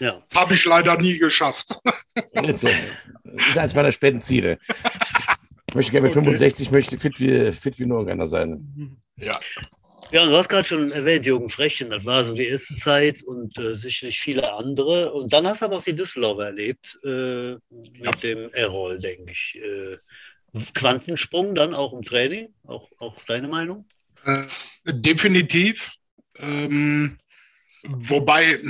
[0.00, 0.22] ja.
[0.28, 1.78] Das habe ich leider nie geschafft.
[2.32, 2.62] Das
[3.48, 4.58] ist eines meiner späten Ziele.
[5.68, 6.24] Ich möchte gerne mit okay.
[6.24, 8.98] 65 möchte fit wie, fit wie nur einer sein.
[9.16, 9.38] Ja.
[10.12, 13.58] Ja, du hast gerade schon erwähnt, Jürgen Frechen, das war so die erste Zeit und
[13.58, 15.12] äh, sicherlich viele andere.
[15.12, 18.10] Und dann hast du aber auch die Düsseldorfer erlebt, äh, mit ja.
[18.12, 19.56] dem Errol, denke ich.
[19.56, 19.98] Äh,
[20.74, 23.86] Quantensprung dann auch im Training, auch, auch deine Meinung?
[24.24, 24.44] Äh,
[24.86, 25.92] definitiv.
[26.38, 27.18] Ähm,
[27.82, 28.60] wobei,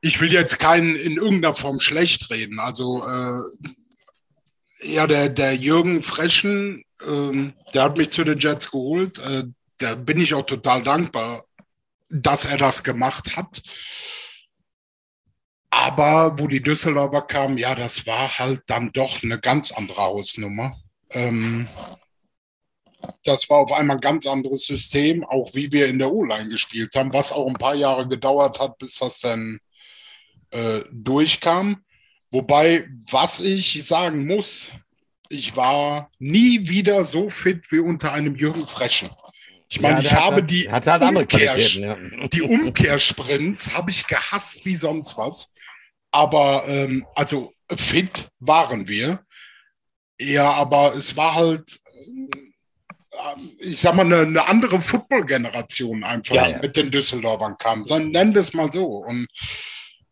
[0.00, 2.60] ich will jetzt keinen in irgendeiner Form schlecht reden.
[2.60, 9.18] Also, äh, ja, der, der Jürgen Frechen, ähm, der hat mich zu den Jets geholt
[9.18, 9.44] äh,
[9.84, 11.44] da bin ich auch total dankbar,
[12.08, 13.62] dass er das gemacht hat.
[15.68, 20.80] Aber wo die Düsseldorfer kamen, ja, das war halt dann doch eine ganz andere Hausnummer.
[21.10, 21.68] Ähm,
[23.24, 26.94] das war auf einmal ein ganz anderes System, auch wie wir in der O-Line gespielt
[26.94, 29.58] haben, was auch ein paar Jahre gedauert hat, bis das dann
[30.50, 31.84] äh, durchkam.
[32.30, 34.68] Wobei, was ich sagen muss,
[35.28, 39.10] ich war nie wieder so fit wie unter einem Jürgen Frechen.
[39.68, 41.96] Ich meine, ja, ich habe hat, die, hat halt Umkehr, ja.
[42.28, 45.48] die Umkehrsprints habe ich gehasst wie sonst was.
[46.10, 49.24] Aber ähm, also fit waren wir.
[50.20, 56.58] Ja, aber es war halt, äh, ich sag mal, eine, eine andere Football-Generation einfach, ja,
[56.58, 57.84] mit den Düsseldorfern kam.
[57.86, 58.84] Dann wir es mal so.
[58.84, 59.26] Und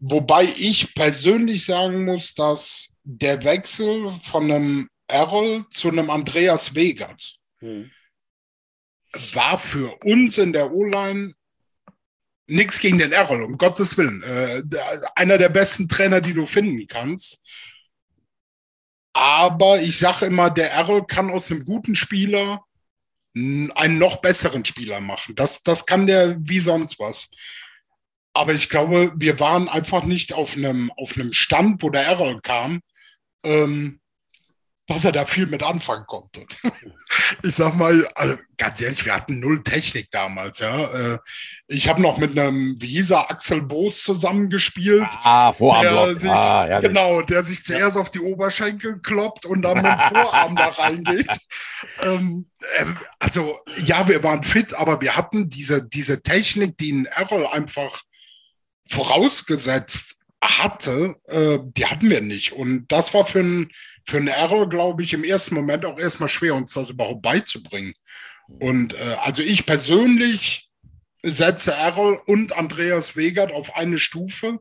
[0.00, 7.36] wobei ich persönlich sagen muss, dass der Wechsel von einem Errol zu einem Andreas Wegert,
[7.60, 7.90] hm
[9.32, 11.34] war für uns in der O-Line
[12.46, 14.22] nichts gegen den Errol, um Gottes Willen.
[14.22, 14.62] Äh,
[15.14, 17.40] einer der besten Trainer, die du finden kannst.
[19.14, 22.64] Aber ich sage immer, der Errol kann aus einem guten Spieler
[23.34, 25.34] einen noch besseren Spieler machen.
[25.34, 27.28] Das, das kann der wie sonst was.
[28.34, 32.40] Aber ich glaube, wir waren einfach nicht auf einem, auf einem Stand, wo der Errol
[32.40, 32.80] kam,
[33.44, 34.00] ähm,
[34.86, 36.44] dass er da viel mit anfangen konnte.
[37.42, 41.14] ich sag mal, also ganz ehrlich, wir hatten null Technik damals, ja.
[41.14, 41.18] Äh,
[41.68, 45.08] ich habe noch mit einem, wie hieß er, Axel Boos zusammengespielt.
[45.22, 46.18] Ah, Vorarm.
[46.18, 50.56] Der ah, genau, der sich zuerst auf die Oberschenkel kloppt und dann mit dem Vorarm
[50.56, 51.28] da reingeht.
[52.00, 52.84] Ähm, äh,
[53.18, 58.02] also, ja, wir waren fit, aber wir hatten diese, diese Technik, die ein Errol einfach
[58.88, 60.11] vorausgesetzt
[60.42, 62.52] hatte, äh, die hatten wir nicht.
[62.52, 63.72] Und das war für ein
[64.04, 67.94] für einen Error, glaube ich, im ersten Moment auch erstmal schwer, uns das überhaupt beizubringen.
[68.60, 70.68] Und äh, also ich persönlich
[71.22, 74.58] setze Errol und Andreas Wegert auf eine Stufe,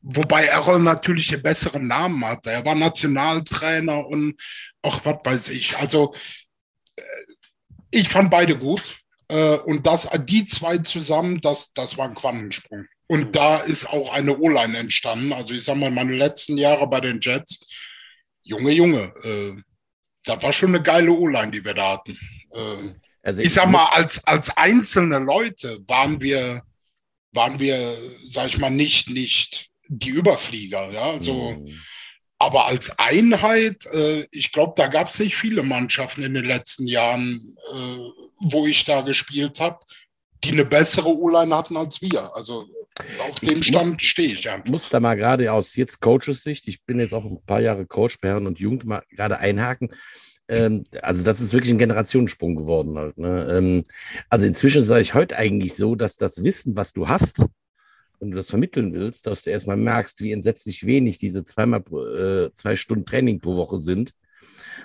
[0.00, 2.52] wobei Errol natürlich den besseren Namen hatte.
[2.52, 4.40] Er war Nationaltrainer und
[4.82, 5.76] auch was weiß ich.
[5.78, 6.14] Also
[6.96, 7.02] äh,
[7.90, 9.00] ich fand beide gut.
[9.28, 12.86] Äh, und das, die zwei zusammen, das, das war ein Quantensprung.
[13.08, 15.32] Und da ist auch eine O-Line entstanden.
[15.32, 17.58] Also ich sage mal, meine letzten Jahre bei den Jets,
[18.42, 19.62] Junge, Junge, äh,
[20.24, 22.18] das war schon eine geile O-Line, die wir da hatten.
[22.52, 26.62] Äh, also ich, ich sag mal, als, als einzelne Leute waren wir,
[27.32, 31.80] waren wir, sag ich mal, nicht, nicht die Überflieger, ja, also, mhm.
[32.38, 36.86] aber als Einheit, äh, ich glaube, da gab es nicht viele Mannschaften in den letzten
[36.86, 37.98] Jahren, äh,
[38.50, 39.78] wo ich da gespielt habe,
[40.44, 42.34] die eine bessere O-Line hatten als wir.
[42.36, 42.68] Also
[43.28, 44.68] auf dem Stand stehe ich einfach.
[44.68, 47.86] Muss da mal gerade aus jetzt Coaches Sicht, ich bin jetzt auch ein paar Jahre
[47.86, 49.88] Coach bei Herren und Jugend, mal gerade einhaken.
[50.48, 53.18] Ähm, also das ist wirklich ein Generationensprung geworden halt.
[53.18, 53.48] Ne?
[53.50, 53.84] Ähm,
[54.28, 57.44] also inzwischen sage ich heute eigentlich so, dass das Wissen, was du hast,
[58.20, 62.52] wenn du das vermitteln willst, dass du erstmal merkst, wie entsetzlich wenig diese zweimal äh,
[62.54, 64.14] zwei Stunden Training pro Woche sind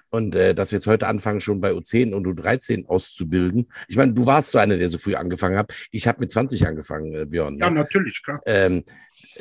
[0.10, 3.72] Und äh, dass wir jetzt heute anfangen, schon bei U10 und U13 auszubilden.
[3.88, 5.74] Ich meine, du warst so einer, der so früh angefangen hat.
[5.92, 7.58] Ich habe mit 20 angefangen, äh, Björn.
[7.60, 7.76] Ja, Ne?
[7.76, 8.42] natürlich, klar.
[8.46, 8.84] Ähm,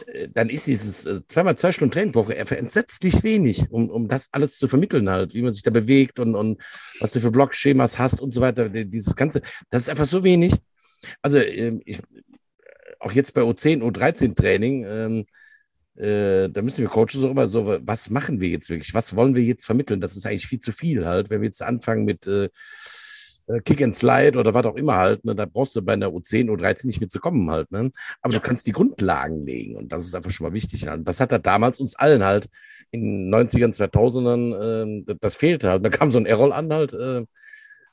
[0.07, 3.91] äh, dann ist dieses äh, zweimal zwei Stunden Training pro Woche einfach entsetzlich wenig, um,
[3.91, 6.63] um das alles zu vermitteln halt, wie man sich da bewegt und, und
[7.01, 8.69] was du für Blockschemas hast und so weiter.
[8.69, 10.55] Dieses Ganze, das ist einfach so wenig.
[11.21, 12.01] Also ähm, ich,
[13.01, 15.27] auch jetzt bei U10, U13 Training, ähm,
[15.97, 18.95] äh, da müssen wir Coaches so immer so, was machen wir jetzt wirklich?
[18.95, 20.01] Was wollen wir jetzt vermitteln?
[20.01, 21.31] Das ist eigentlich viel zu viel halt.
[21.31, 22.49] Wenn wir jetzt anfangen mit äh,
[23.47, 26.09] äh, Kick and Slide oder was auch immer halt, ne, da brauchst du bei einer
[26.09, 27.71] U10, U13 nicht mitzukommen halt.
[27.71, 27.91] Ne?
[28.21, 28.41] Aber Ja.
[28.41, 30.87] du kannst die Grundlagen legen und das ist einfach schon mal wichtig.
[30.87, 31.07] Halt.
[31.07, 32.49] Das hat er damals uns allen halt
[32.91, 35.85] in den 90ern, 2000ern, ähm, das, das fehlte halt.
[35.85, 37.25] Da kam so ein Errol an halt äh,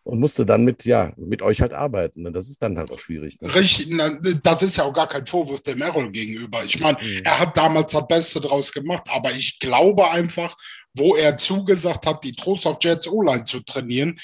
[0.03, 2.31] und musste dann mit, ja, mit euch halt arbeiten.
[2.33, 3.39] Das ist dann halt auch schwierig.
[3.41, 3.53] Ne?
[3.53, 3.95] Richtig,
[4.43, 6.63] das ist ja auch gar kein Vorwurf dem Errol gegenüber.
[6.63, 7.21] Ich meine, Mhm.
[7.23, 10.55] er hat damals das Beste draus gemacht, aber ich glaube einfach,
[10.95, 14.17] wo er zugesagt hat, die Trostorf Jets O-Line zu trainieren,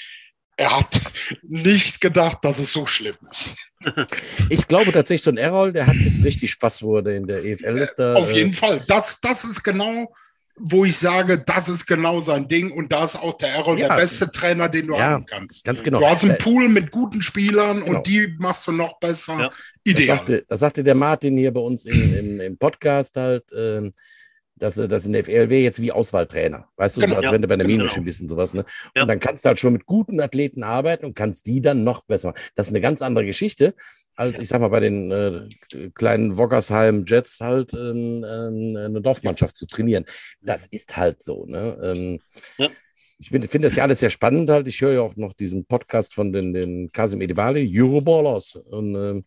[0.56, 1.00] er hat
[1.42, 3.54] nicht gedacht, dass es so schlimm ist.
[4.48, 7.44] Ich glaube tatsächlich, so ein Errol, der hat jetzt richtig Spaß, wo er in der
[7.44, 7.94] EFL ist.
[7.96, 8.80] Da, Auf äh, jeden Fall.
[8.88, 10.12] Das, das ist genau,
[10.58, 13.88] wo ich sage, das ist genau sein Ding und da ist auch der Errol Ja.
[13.88, 15.00] der beste Trainer, den du Ja.
[15.10, 15.64] haben kannst.
[15.64, 15.98] Ganz genau.
[16.00, 17.98] Du hast einen Äh, Pool mit guten Spielern Genau.
[17.98, 19.38] und die machst du noch besser.
[19.38, 19.48] Ja.
[19.48, 20.16] Das Ideal.
[20.16, 23.92] sagte, das sagte der Martin hier bei uns im, im, im Podcast halt, ähm,
[24.56, 26.68] dass er das in der FLW jetzt wie Auswahltrainer.
[26.76, 27.12] Weißt du, Genau.
[27.12, 27.92] so, als Ja, wenn du bei der genau.
[28.02, 28.54] Bist und sowas.
[28.54, 28.64] Ne?
[28.94, 29.02] Ja.
[29.02, 32.04] Und dann kannst du halt schon mit guten Athleten arbeiten und kannst die dann noch
[32.04, 32.40] besser machen.
[32.54, 33.74] Das ist eine ganz andere Geschichte,
[34.14, 35.48] als ich sag mal bei den äh,
[35.94, 40.06] kleinen Woggersheim Jets halt ähm, ähm, eine Dorfmannschaft zu trainieren.
[40.40, 41.44] Das ist halt so.
[41.46, 41.78] Ne?
[41.82, 42.20] Ähm,
[42.58, 42.68] Ja.
[43.18, 44.68] Ich finde find das ja alles sehr spannend halt.
[44.68, 48.56] Ich höre ja auch noch diesen Podcast von den, den Kasim Edivali, Euroballers.
[48.56, 49.24] Und ähm,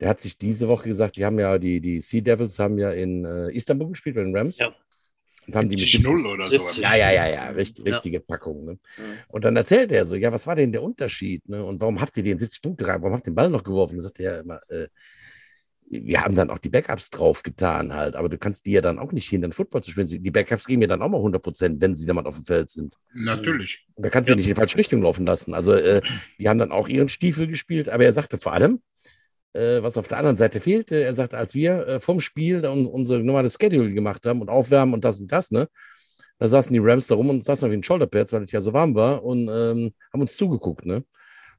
[0.00, 2.90] der hat sich diese Woche gesagt, die haben ja, die, die Sea Devils haben ja
[2.90, 4.58] in äh, Istanbul gespielt, bei den Rams.
[4.58, 4.74] Ja.
[5.46, 6.52] Und haben die mit 70-0 oder so.
[6.56, 6.82] 70.
[6.82, 7.84] ja, ja, ja, ja, richt, Ja.
[7.84, 8.64] richtige Packung.
[8.64, 8.78] Ne?
[8.96, 9.04] Ja.
[9.28, 11.46] Und dann erzählt er so, ja, was war denn der Unterschied?
[11.48, 11.62] Ne?
[11.62, 13.02] Und warum habt ihr den 70 Punkte rein?
[13.02, 13.94] Warum habt ihr den Ball noch geworfen?
[13.96, 14.88] Dann sagt er ja immer, äh,
[15.90, 19.12] wir haben dann auch die Backups draufgetan halt, aber du kannst die ja dann auch
[19.12, 20.06] nicht hindern, Football zu spielen.
[20.06, 22.44] Die Backups geben ja dann auch mal 100 Prozent, wenn sie dann mal auf dem
[22.44, 22.96] Feld sind.
[23.12, 23.86] Natürlich.
[23.94, 24.36] Und da kannst du Ja.
[24.36, 25.52] nicht in die falsche Richtung laufen lassen.
[25.52, 26.00] Also äh,
[26.40, 28.80] die haben dann auch ihren Stiefel gespielt, aber er sagte vor allem,
[29.82, 33.20] was auf der anderen Seite fehlte, er sagte, als wir äh, vom Spiel dann unsere
[33.22, 35.68] normale Schedule gemacht haben und aufwärmen und das und das, ne,
[36.38, 38.72] da saßen die Rams da rum und saßen auf den Shoulderpads, weil es ja so
[38.72, 41.04] warm war und ähm, haben uns zugeguckt, ne.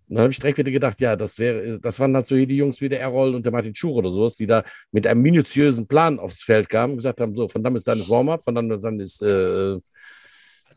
[0.07, 2.57] Und dann habe ich direkt wieder gedacht, ja, das wäre, das waren halt so die
[2.57, 5.87] Jungs wie der Errol und der Martin Schur oder sowas, die da mit einem minutiösen
[5.87, 8.53] Plan aufs Feld kamen und gesagt haben, so, von dann bis dann ist Warm-up, von
[8.53, 9.79] dann dann ist äh,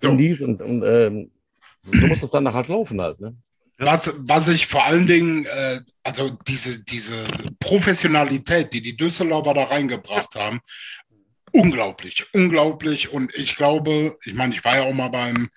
[0.00, 0.10] So.
[0.10, 1.30] Indies und, und ähm,
[1.80, 3.36] so, so muss das dann nachher halt laufen halt, ne?
[3.78, 7.24] Was, was ich vor allen Dingen, äh, also diese, diese
[7.60, 10.60] Professionalität, die die Düsseldorfer da reingebracht haben,
[11.52, 13.12] unglaublich, unglaublich.
[13.12, 15.48] Und ich glaube, ich meine, ich war ja auch mal beim,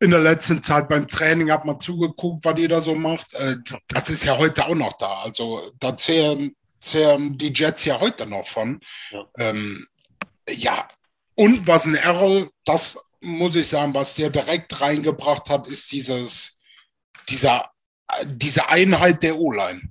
[0.00, 3.32] in der letzten Zeit beim Training, habe mal zugeguckt, was ihr da so macht.
[3.34, 3.56] Äh,
[3.88, 5.20] das ist ja heute auch noch da.
[5.20, 8.80] Also da zehren, zehren die Jets ja heute noch von.
[9.10, 9.26] Ja.
[9.38, 9.86] Ähm,
[10.50, 10.88] ja,
[11.34, 16.57] und was ein Errol, das muss ich sagen, was der direkt reingebracht hat, ist dieses,
[17.28, 17.70] dieser,
[18.24, 19.82] diese Einheit der O-Line.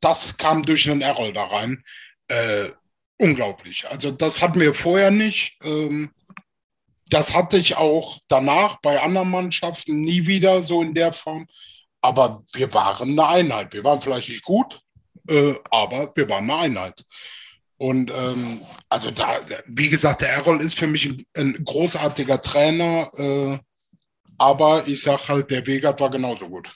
[0.00, 1.82] Das kam durch einen Errol da rein.
[2.28, 2.70] Äh,
[3.18, 3.88] unglaublich.
[3.88, 5.58] Also das hatten wir vorher nicht.
[5.62, 6.10] Ähm,
[7.10, 11.46] das hatte ich auch danach bei anderen Mannschaften nie wieder so in der Form.
[12.00, 13.72] Aber wir waren eine Einheit.
[13.72, 14.80] Wir waren vielleicht nicht gut,
[15.28, 17.04] äh, aber wir waren eine Einheit.
[17.76, 23.10] Und ähm, also da, wie gesagt, der Errol ist für mich ein, ein großartiger Trainer,
[23.16, 23.58] äh,
[24.38, 26.74] aber ich sag halt, der Wegat war genauso gut.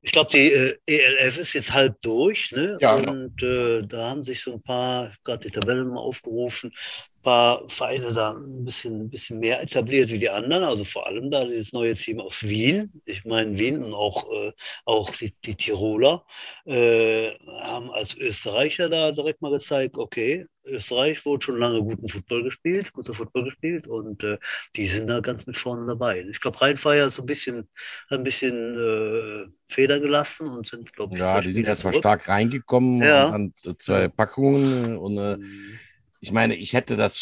[0.00, 2.78] Ich glaube, die äh, ELF ist jetzt halb durch, ne?
[2.80, 3.12] Ja, genau.
[3.12, 7.68] Und äh, da haben sich so ein paar, gerade die Tabelle mal aufgerufen, ein paar
[7.68, 10.62] Vereine da ein bisschen, ein bisschen mehr etabliert wie die anderen.
[10.62, 12.90] Also vor allem da das neue Team aus Wien.
[13.04, 14.52] Ich meine, Wien und auch, äh,
[14.86, 16.24] auch die, die Tiroler
[16.64, 22.44] äh, haben als Österreicher da direkt mal gezeigt, okay, Österreich wurde schon lange guten Football
[22.44, 24.38] gespielt, guter Football gespielt und äh,
[24.76, 26.24] die sind da ganz mit vorne dabei.
[26.30, 27.68] Ich glaube, Rheinfeier ist so ein bisschen,
[28.10, 33.02] ein bisschen äh, Federn gelassen und sind, glaube ich, Ja, die sind erstmal stark reingekommen
[33.02, 33.30] Ja.
[33.30, 34.96] dann zwei Packungen.
[34.96, 35.38] Und äh,
[36.20, 37.18] ich meine, ich hätte das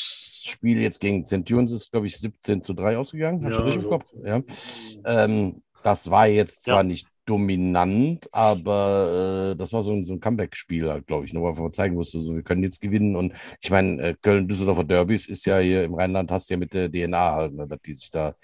[0.48, 3.44] Spiel jetzt gegen Centurions, ist glaube ich 17 zu 3 ausgegangen.
[3.44, 3.90] Hast du Ja, richtig so.
[3.90, 4.10] im Kopf?
[4.24, 5.24] Ja.
[5.24, 6.82] Ähm, das war jetzt zwar Ja.
[6.82, 11.40] nicht dominant, aber äh, das war so ein, so ein Comeback-Spiel halt, glaube ich, ne,
[11.40, 13.16] wo man zeigen musste, so, wir können jetzt gewinnen.
[13.16, 16.72] Und ich meine, äh, Köln-Düsseldorfer Derbys ist ja hier im Rheinland, hast du ja mit
[16.72, 18.34] der DNA halt, ne, dass die sich da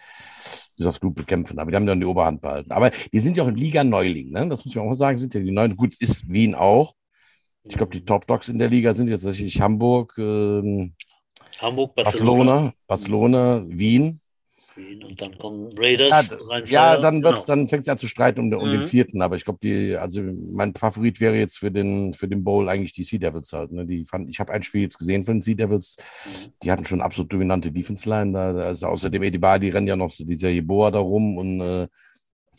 [0.76, 1.58] bis aufs Blut bekämpfen.
[1.58, 2.72] Aber die haben dann die Oberhand behalten.
[2.72, 4.48] Aber die sind ja auch in Liga Neuling, ne?
[4.48, 5.76] Das muss man auch mal sagen, sind ja die neuen.
[5.76, 6.94] Gut, ist Wien auch.
[7.64, 10.94] Ich glaube, die Top Dogs in der Liga sind jetzt tatsächlich Hamburg, ähm,
[11.60, 12.44] Hamburg, Barcelona.
[12.44, 14.21] Barcelona, Barcelona, Wien.
[14.76, 16.64] Und dann kommen Raiders Ja, rein.
[16.66, 17.56] ja dann wird's, Genau.
[17.56, 18.84] dann fängt es an zu streiten um, den- um den Mhm.
[18.86, 19.20] vierten.
[19.22, 22.92] Aber ich glaube, die, also mein Favorit wäre jetzt für den, für den Bowl eigentlich
[22.92, 23.72] die Sea Devils halt.
[23.72, 23.84] Ne?
[23.86, 25.96] Die fand, ich habe ein Spiel jetzt gesehen von den Sea Devils.
[26.24, 26.52] Mhm.
[26.62, 28.32] Die hatten schon absolut dominante Defense Line.
[28.32, 31.60] Da, da ist außerdem Edibar, die rennen ja noch so dieser Jeboa da rum und
[31.60, 31.88] äh,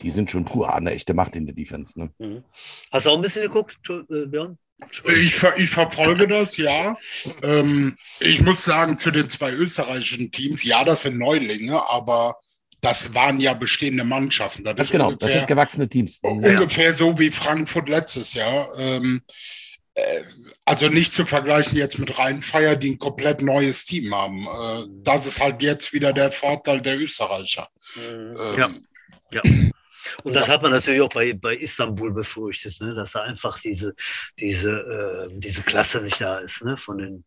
[0.02, 1.98] die sind schon puh, eine echte Macht in der Defense.
[1.98, 2.10] Ne?
[2.18, 2.44] Mhm.
[2.92, 4.58] Hast du auch ein bisschen geguckt, äh, Björn?
[5.06, 6.96] Ich, ver ich verfolge das, ja.
[7.42, 12.36] Ähm, ich muss sagen, zu den zwei österreichischen Teams, ja, das sind Neulinge, aber
[12.80, 14.62] das waren ja bestehende Mannschaften.
[14.62, 16.18] Das Ganz ist genau, das ungefähr, sind gewachsene Teams.
[16.22, 18.68] ungefähr so wie Frankfurt letztes Jahr.
[18.78, 19.22] Ähm,
[19.94, 20.02] äh,
[20.64, 24.46] also nicht zu vergleichen jetzt mit Rheinfeier, die ein komplett neues Team haben.
[24.46, 27.68] Äh, das ist halt jetzt wieder der Vorteil der Österreicher.
[27.96, 28.36] Mhm.
[28.38, 28.70] Ähm, Ja.
[29.32, 29.42] Ja.
[30.22, 32.94] Und das hat man natürlich auch bei, bei Istanbul befürchtet, ne?
[32.94, 33.94] dass da einfach diese,
[34.38, 36.76] diese, äh, diese Klasse nicht da ist, ne?
[36.76, 37.24] von den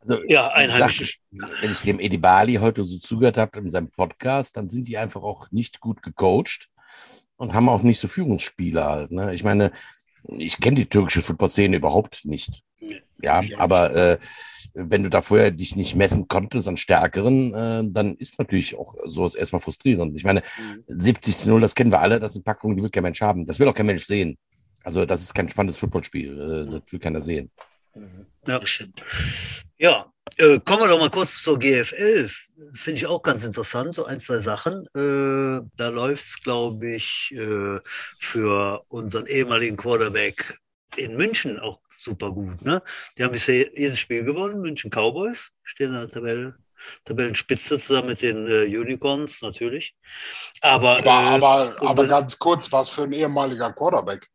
[0.00, 1.08] Also, ja, einheimischen.
[1.30, 5.22] wenn ich dem Edibali heute so zugehört habe in seinem Podcast, dann sind die einfach
[5.22, 6.68] auch nicht gut gecoacht
[7.36, 9.10] und haben auch nicht so Führungsspieler halt.
[9.10, 9.34] Ne?
[9.34, 9.72] Ich meine,
[10.28, 12.62] ich kenne die türkische Football-Szene überhaupt nicht.
[13.22, 14.18] Ja, aber äh,
[14.74, 18.94] wenn du da vorher dich nicht messen konntest an Stärkeren, äh, dann ist natürlich auch
[19.04, 20.16] sowas erstmal frustrierend.
[20.16, 20.84] Ich meine, Mhm.
[20.86, 23.44] 70 zu 0, das kennen wir alle, das sind Packungen, die will kein Mensch haben.
[23.44, 24.38] Das will auch kein Mensch sehen.
[24.84, 26.40] Also das ist kein spannendes Footballspiel.
[26.68, 27.50] Äh, das will keiner sehen.
[28.46, 28.58] Ja.
[28.58, 29.00] bestimmt.
[29.78, 30.06] Ja,
[30.38, 32.28] äh, kommen wir doch mal kurz zur GFL.
[32.72, 34.86] Finde ich auch ganz interessant, so ein, zwei Sachen.
[34.94, 37.78] Äh, da läuft es, glaube ich, äh,
[38.18, 40.58] für unseren ehemaligen Quarterback
[40.96, 42.62] in München auch super gut.
[42.62, 42.82] Ne?
[43.16, 46.56] Die haben bisher jedes Spiel gewonnen, München Cowboys, stehen in der Tabelle.
[47.04, 49.94] Tabellenspitze zusammen mit den äh, Unicorns natürlich.
[50.62, 54.26] Aber, Aber, äh, aber, ganz kurz, was für ein ehemaliger Quarterback.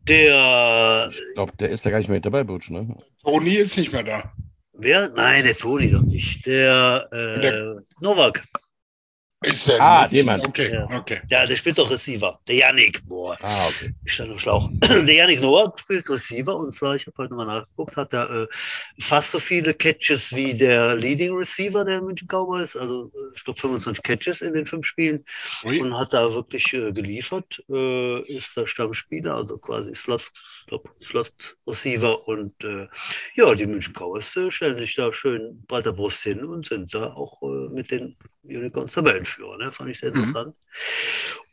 [0.00, 2.96] der, Ich glaube, der ist da gar nicht mehr mit dabei, Butch, ne?
[3.22, 4.32] Toni ist nicht mehr da.
[4.72, 5.08] wer?
[5.10, 6.44] Nein, der Toni doch nicht.
[6.46, 8.42] Der, äh, Der- Novak.
[9.46, 10.20] Ist der Ah, du.
[10.48, 10.88] Okay, Ja.
[10.98, 11.20] okay.
[11.30, 12.40] Ja, der spielt doch Receiver.
[12.48, 13.94] Der Yannick, boah, Ah, okay.
[14.04, 14.68] ich stand im Schlauch.
[14.82, 18.46] Der Yannick Noah spielt Receiver und zwar, ich habe heute mal nachgeguckt, hat er äh,
[18.98, 23.60] fast so viele Catches wie der Leading Receiver der München Cowboys, also äh, ich glaube
[23.60, 25.24] 25 Catches in den fünf Spielen
[25.64, 25.80] Ui.
[25.80, 30.30] und hat da wirklich äh, geliefert, äh, ist der Stammspieler, also quasi Slot,
[31.66, 32.88] Receiver und äh,
[33.36, 37.12] ja, die München Cowboys äh, stellen sich da schön breiter Brust hin und sind da
[37.14, 39.72] auch äh, mit den Unicorns Tabellenführer, ne?
[39.72, 40.16] fand ich sehr Mhm.
[40.24, 40.56] interessant.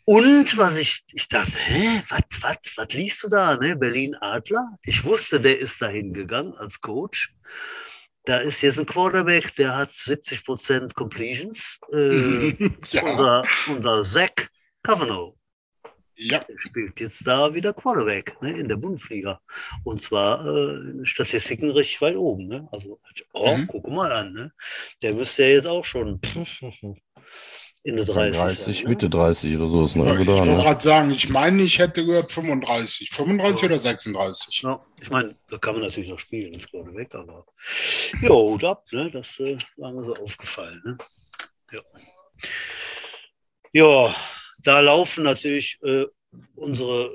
[0.05, 3.75] Und was ich, ich dachte, hä, was, was, was liest du da, ne?
[3.75, 4.67] Berlin Adler?
[4.83, 7.33] Ich wusste, der ist dahin gegangen als Coach.
[8.25, 11.79] Da ist jetzt ein Quarterback, der hat 70% Completions.
[11.93, 12.49] Äh,
[12.91, 14.31] ja, unser, unser Zach
[14.81, 15.35] Kavanaugh,
[16.15, 16.39] ja.
[16.39, 19.39] der spielt jetzt da wieder Quarterback ne, in der Bundesliga.
[19.85, 22.47] Und zwar äh, Statistiken richtig weit oben.
[22.47, 22.67] Ne?
[22.73, 22.99] Also,
[23.33, 23.67] oh, Mhm.
[23.67, 24.33] guck mal an.
[24.33, 24.53] Ne?
[25.01, 26.19] Der müsste ja jetzt auch schon
[27.83, 28.37] in der 30.
[28.37, 28.89] 30, sein, ne?
[28.89, 30.03] Mitte 30 oder so ist ne?
[30.03, 30.63] Ich Irgendwo da, wollte ne?
[30.63, 33.09] gerade sagen, ich meine, ich hätte gehört 35.
[33.09, 33.67] 35 Ja.
[33.67, 34.61] oder 36?
[34.61, 37.45] Ja, ich meine, da kann man natürlich noch spielen, das geht weg, aber
[38.21, 39.11] jo, Hut ab, ne?
[39.11, 40.81] das äh, war mir so aufgefallen.
[40.85, 40.97] Ne?
[41.73, 41.81] Ja.
[43.73, 44.15] ja,
[44.59, 46.05] da laufen natürlich äh,
[46.55, 47.11] unsere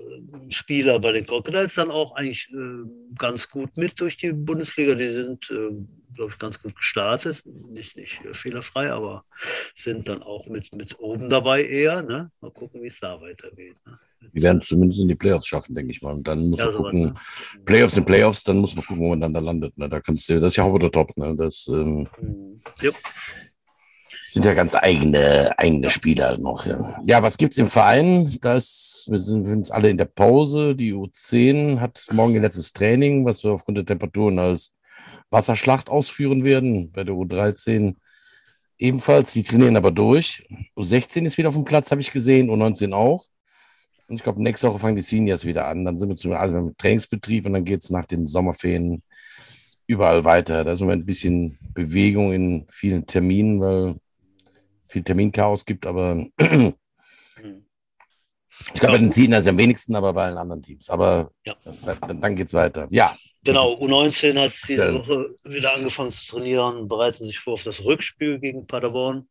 [0.51, 2.85] Spieler bei den Crocodiles dann auch eigentlich äh,
[3.17, 4.95] ganz gut mit durch die Bundesliga.
[4.95, 5.71] Die sind, äh,
[6.15, 7.43] glaube ich, ganz gut gestartet.
[7.45, 9.25] Nicht, nicht äh, fehlerfrei, aber
[9.75, 12.03] sind dann auch mit, mit oben dabei eher.
[12.03, 12.31] Ne?
[12.41, 13.77] Mal gucken, wie es da weitergeht.
[13.87, 13.99] Ne?
[14.35, 16.13] Die werden es zumindest in die Playoffs schaffen, denke ich mal.
[16.13, 17.15] Und dann muss Ja, man sowas, gucken, ne?
[17.65, 19.79] Playoffs sind Playoffs, dann muss man gucken, wo man dann da landet.
[19.79, 19.89] Ne?
[19.89, 21.35] Da kannst du, das ist ja Hop oder Top, ne?
[21.37, 22.61] Das ähm, Mhm.
[22.83, 22.91] Ja.
[24.33, 26.67] Sind ja ganz eigene, eigene Spieler noch.
[26.67, 28.37] Ja, ja was gibt's im Verein?
[28.43, 30.75] Das, wir sind wir sind alle in der Pause.
[30.75, 34.73] Die U10 hat morgen ihr letztes Training, was wir aufgrund der Temperaturen als
[35.31, 36.93] Wasserschlacht ausführen werden.
[36.93, 37.95] Bei der U13
[38.79, 39.33] ebenfalls.
[39.33, 40.47] Die trainieren aber durch.
[40.77, 42.51] U16 ist wieder auf dem Platz, habe ich gesehen.
[42.51, 43.25] U19 auch.
[44.09, 45.85] Und ich glaube, nächste Woche fangen die Seniors wieder an.
[45.85, 49.03] Dann sind wir zum also Trainingsbetrieb und dann geht's nach den Sommerferien
[49.87, 50.65] überall weiter.
[50.65, 53.97] Da ist im Moment ein bisschen Bewegung in vielen Terminen, weil
[54.89, 56.75] viel Terminchaos gibt, aber ich glaube,
[58.83, 58.91] Ja.
[58.91, 60.89] bei den Seniors am wenigsten, aber bei allen anderen Teams.
[60.91, 61.55] Aber Ja.
[62.01, 62.89] dann, dann geht's weiter.
[62.91, 64.95] Ja, Genau, U19 hat diese Ja.
[64.95, 69.29] Woche wieder angefangen zu trainieren, bereiten sich vor auf das Rückspiel gegen Paderborn.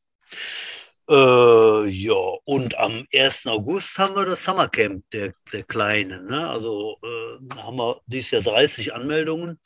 [1.09, 3.47] Äh, ja, und am 1.
[3.47, 6.27] August haben wir das Summercamp der, der Kleinen.
[6.27, 6.49] Ne?
[6.49, 9.57] Also äh, haben wir dieses Jahr 30 Anmeldungen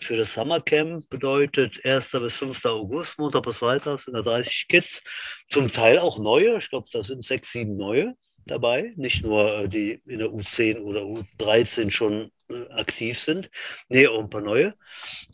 [0.00, 1.08] für das Summercamp.
[1.08, 2.10] Bedeutet 1.
[2.10, 2.64] bis 5.
[2.64, 5.02] August, Montag bis Freitag sind da 30 Kids.
[5.48, 6.58] Zum Teil auch neue.
[6.58, 8.16] Ich glaube, da sind sechs, sieben neue
[8.46, 8.92] dabei.
[8.96, 12.32] Nicht nur äh, die in der U10 oder U13 schon
[12.70, 13.50] aktiv sind.
[13.88, 14.74] Nee, auch ein paar neue.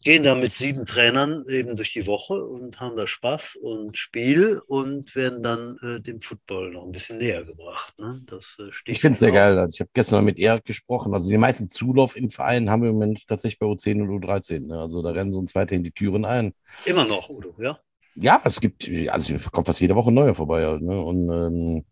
[0.04, 4.60] Gehen da mit sieben Trainern eben durch die Woche und haben da Spaß und Spiel
[4.66, 7.98] und werden dann äh, dem Football noch ein bisschen näher gebracht.
[7.98, 8.22] Ne?
[8.26, 9.58] Das, äh, steht Ich finde es sehr geil.
[9.58, 11.14] Also ich habe gestern mal mit Erik gesprochen.
[11.14, 14.66] Also die meisten Zulauf im Verein haben wir im Moment tatsächlich bei U10 und U13.
[14.66, 14.80] Ne?
[14.80, 16.54] Also da rennen so uns weiterhin die Türen ein.
[16.84, 17.78] Immer noch, Udo, ja?
[18.20, 20.66] Ja, es gibt, also kommt fast jede Woche neue vorbei.
[20.66, 21.00] Halt, ne?
[21.00, 21.84] Und ähm,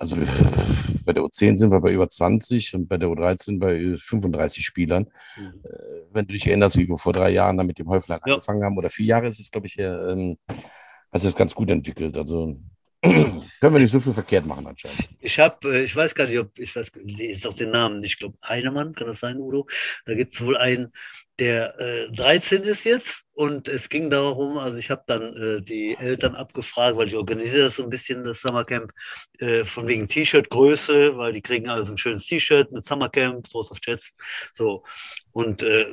[0.00, 0.16] also
[1.04, 5.06] bei der U10 sind wir bei über 20 und bei der U13 bei 35 Spielern.
[5.36, 5.60] Mhm.
[5.64, 5.68] Äh,
[6.12, 8.34] wenn du dich erinnerst, wie wir vor drei Jahren da mit dem Häuflein Ja.
[8.34, 11.54] angefangen haben, oder vier Jahre ist es, glaube ich, her, ähm, hat sich das ganz
[11.54, 12.16] gut entwickelt.
[12.16, 12.58] Also
[13.02, 15.08] können wir nicht so viel verkehrt machen anscheinend.
[15.20, 18.12] Ich habe, äh, ich weiß gar nicht, ob, ich weiß, ist auch den Namen nicht,
[18.12, 19.66] ich glaube, Heinemann, kann das sein, Udo?
[20.06, 20.92] Da gibt es wohl einen,
[21.40, 25.96] der äh, 13 ist jetzt und es ging darum, also ich habe dann äh, die
[25.98, 28.92] Eltern abgefragt, weil ich organisiere das so ein bisschen, das Summercamp,
[29.38, 33.78] äh, von wegen T-Shirt-Größe, weil die kriegen also ein schönes T-Shirt mit Summercamp, Toast of
[33.84, 34.12] Jets,
[34.54, 34.84] so.
[35.32, 35.86] Und äh,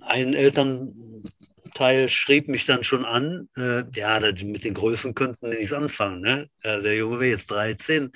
[0.00, 0.34] ein
[1.74, 6.20] Elternteil schrieb mich dann schon an, äh, ja, mit den Größen könnten die nichts anfangen,
[6.20, 6.48] ne?
[6.62, 8.12] Ja, der Junge wäre jetzt 13,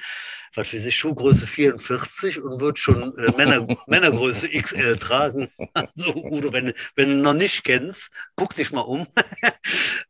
[0.54, 5.50] was für sich Schuhgröße 44 und wird schon äh, Männer, Männergröße XL tragen.
[5.74, 9.06] Also, Udo, wenn, wenn du noch nicht kennst, guck dich mal um.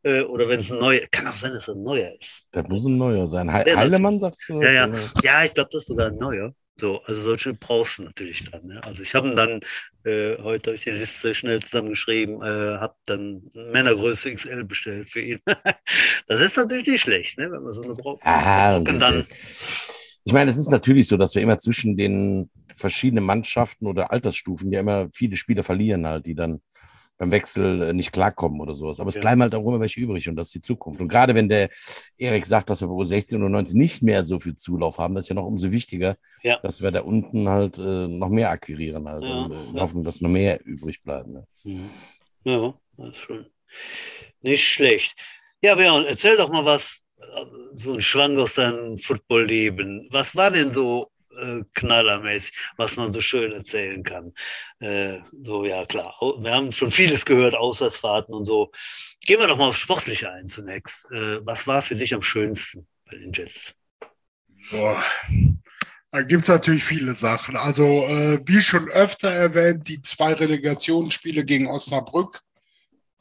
[0.01, 2.43] Äh, Oder wenn es ein neuer, kann auch sein, dass er ein neuer ist.
[2.51, 3.53] Das muss ein neuer sein.
[3.53, 4.61] He Ja, Heilemann, sagst du?
[4.61, 4.89] Ja, ja.
[5.21, 6.53] Ja, ich glaube, das ist sogar ein neuer.
[6.79, 8.65] So, also solche brauchst du natürlich dann.
[8.65, 8.81] Ne?
[8.83, 9.59] Also ich habe ihn dann,
[10.05, 15.19] äh, heute habe ich die Liste schnell zusammengeschrieben, äh, habe dann Männergröße XL bestellt für
[15.19, 15.39] ihn.
[16.27, 17.51] das ist natürlich nicht schlecht, ne?
[17.51, 18.21] wenn man so eine braucht.
[18.25, 19.25] Ah, und dann,
[20.23, 24.71] Ich meine, es ist natürlich so, dass wir immer zwischen den verschiedenen Mannschaften oder Altersstufen
[24.71, 26.61] ja immer viele Spieler verlieren halt, die dann
[27.19, 28.99] beim Wechsel äh, nicht klarkommen oder sowas.
[28.99, 29.21] Aber es Ja.
[29.21, 31.01] bleiben halt auch immer welche übrig und das ist die Zukunft.
[31.01, 31.69] Und gerade wenn der
[32.17, 35.25] Erik sagt, dass wir bei U16 oder 19 nicht mehr so viel Zulauf haben, das
[35.25, 36.57] ist ja noch umso wichtiger, Ja.
[36.63, 40.21] dass wir da unten halt äh, noch mehr akquirieren halt Ja, und äh, hoffen, dass
[40.21, 41.33] noch mehr übrig bleiben.
[41.33, 41.89] Ne?
[42.45, 43.45] Ja, das ist schon
[44.41, 45.13] nicht schlecht.
[45.61, 47.45] Ja, Björn, erzähl doch mal was, äh,
[47.75, 50.07] so ein Schwank aus deinem Footballleben.
[50.11, 51.11] Was war denn so
[51.41, 54.33] äh, knallermäßig, was man so schön erzählen kann?
[54.79, 56.15] Äh, so, ja, klar.
[56.39, 58.71] Wir haben schon vieles gehört, Auswärtsfahrten und so.
[59.25, 61.05] Gehen wir doch mal aufs Sportliche ein zunächst.
[61.11, 63.73] Äh, was war für dich am schönsten bei den Jets?
[64.71, 65.03] Boah.
[66.11, 67.55] Da gibt es natürlich viele Sachen.
[67.55, 72.41] Also, äh, wie schon öfter erwähnt, die zwei Relegationsspiele gegen Osnabrück,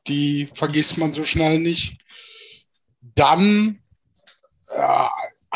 [0.07, 1.99] die vergisst man so schnell nicht.
[3.03, 3.83] Dann,
[4.71, 5.07] äh,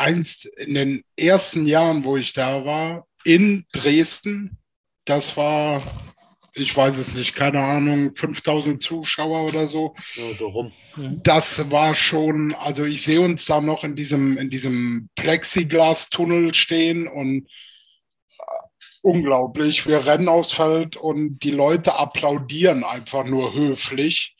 [0.02, 4.58] einst in den ersten Jahren, wo ich da war, in Dresden,
[5.04, 5.82] das war,
[6.54, 10.72] ich weiß es nicht, keine Ahnung, 5000 Zuschauer oder so So, so rum.
[11.22, 17.06] das war schon, also ich sehe uns da noch in diesem, in diesem Plexiglas-Tunnel stehen
[17.06, 18.42] und äh,
[19.02, 19.86] unglaublich.
[19.86, 24.36] Wir rennen aufs Feld und die Leute applaudieren einfach nur höflich.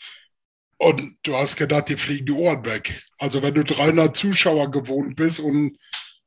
[0.83, 3.05] Und du hast gedacht, die fliegen die Ohren weg.
[3.19, 5.79] Also wenn du 300 Zuschauer gewohnt bist und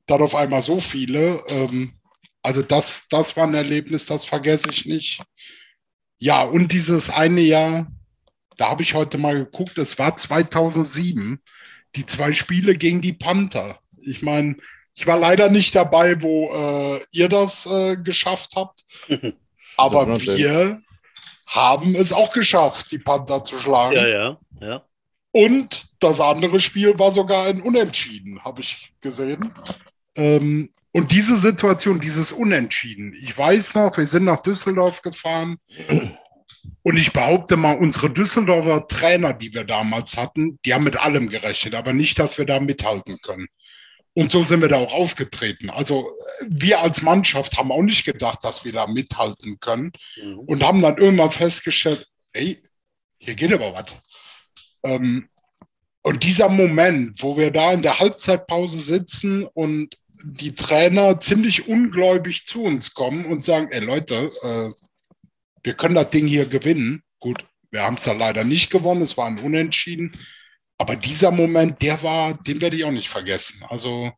[0.05, 1.99] dann auf einmal so viele, ähm,
[2.41, 5.21] also das, das war ein Erlebnis, das vergesse ich nicht.
[6.19, 7.91] Ja, und dieses eine Jahr,
[8.55, 11.37] da habe ich heute mal geguckt, es war 2007,
[11.97, 13.79] die zwei Spiele gegen die Panther.
[14.03, 14.55] Ich meine,
[14.93, 18.85] ich war leider nicht dabei, wo äh, ihr das äh, geschafft habt,
[19.75, 20.79] aber wir
[21.45, 23.95] haben es auch geschafft, die Panther zu schlagen.
[23.95, 24.81] Ja, ja, ja.
[25.31, 29.51] Und das andere Spiel war sogar ein Unentschieden, habe ich gesehen.
[30.15, 35.57] Ähm, und diese Situation, dieses Unentschieden, ich weiß noch, wir sind nach Düsseldorf gefahren
[36.83, 41.27] und ich behaupte mal, unsere Düsseldorfer Trainer, die wir damals hatten, die haben mit allem
[41.27, 43.47] gerechnet, aber nicht, dass wir da mithalten können.
[44.17, 45.69] Und so sind wir da auch aufgetreten.
[45.69, 46.09] Also
[46.47, 49.91] wir als Mannschaft haben auch nicht gedacht, dass wir da mithalten können
[50.23, 50.39] Mhm.
[50.39, 52.63] und haben dann irgendwann festgestellt, ey,
[53.17, 53.95] hier geht aber was.
[54.83, 55.27] Ähm,
[56.01, 62.45] und dieser Moment, wo wir da in der Halbzeitpause sitzen und die Trainer ziemlich ungläubig
[62.45, 64.69] zu uns kommen und sagen, ey Leute, äh,
[65.63, 67.03] wir können das Ding hier gewinnen.
[67.19, 70.13] Gut, wir haben es da leider nicht gewonnen, es war ein Unentschieden.
[70.77, 73.63] Aber dieser Moment, der war, den werde ich auch nicht vergessen.
[73.69, 74.11] Also,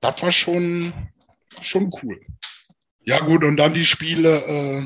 [0.00, 0.92] das war schon,
[1.60, 2.20] schon cool.
[3.04, 4.82] Ja, gut, und dann die Spiele äh,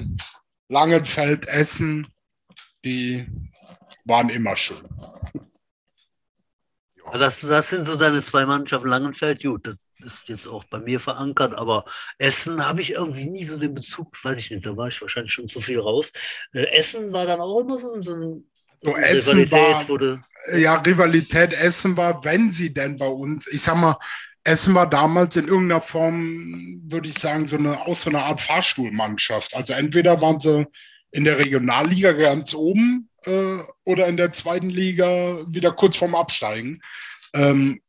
[0.69, 2.07] Langenfeld, Essen,
[2.85, 3.27] die
[4.05, 4.89] waren immer schön.
[7.13, 9.43] Ja, Das, das sind so deine zwei Mannschaften Langenfeld.
[9.43, 9.77] Gut, das
[10.15, 11.85] ist jetzt auch bei mir verankert, aber
[12.19, 15.33] Essen habe ich irgendwie nie so den Bezug, weiß ich nicht, da war ich wahrscheinlich
[15.33, 16.13] schon zu viel raus.
[16.53, 18.51] Äh, Essen war dann auch immer so, so ein
[18.83, 20.23] So, Essen war, wurde.
[20.53, 23.99] Ja, Rivalität Essen war, wenn sie denn bei uns, ich sag mal,
[24.45, 28.43] Essen war damals in irgendeiner Form, würde ich sagen, so eine, auch so eine Art
[28.43, 29.57] Fahrstuhlmannschaft.
[29.57, 30.67] Also entweder waren sie
[31.13, 36.83] in der Regionalliga ganz oben äh, oder in der zweiten Liga wieder kurz vorm Absteigen.
[37.33, 37.81] Ähm,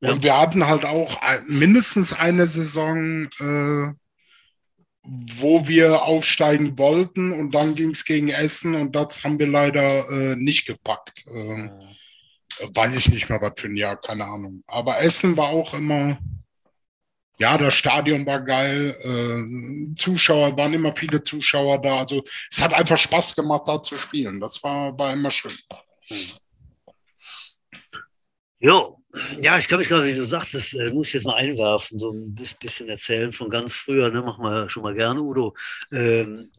[0.00, 0.12] ja.
[0.12, 3.92] Und wir hatten halt auch mindestens eine Saison, äh,
[5.04, 10.08] wo wir aufsteigen wollten und dann ging es gegen Essen und das haben wir leider
[10.08, 11.24] äh, nicht gepackt.
[11.26, 11.68] Äh,
[12.74, 14.62] weiß ich nicht mehr, was für ein Jahr, keine Ahnung.
[14.66, 16.18] Aber Essen war auch immer,
[17.38, 21.98] ja, das Stadion war geil, äh, Zuschauer, waren immer viele Zuschauer da.
[21.98, 24.38] Also es hat einfach Spaß gemacht, da zu spielen.
[24.38, 25.56] Das war, war immer schön.
[28.60, 29.01] Jo,
[29.40, 31.98] ja, ich kann mich gerade, wie du sagst, das äh, muss ich jetzt mal einwerfen,
[31.98, 35.54] so ein bisschen erzählen von ganz früher, ne, machen wir schon mal gerne, Udo.
[35.90, 36.50] Ähm,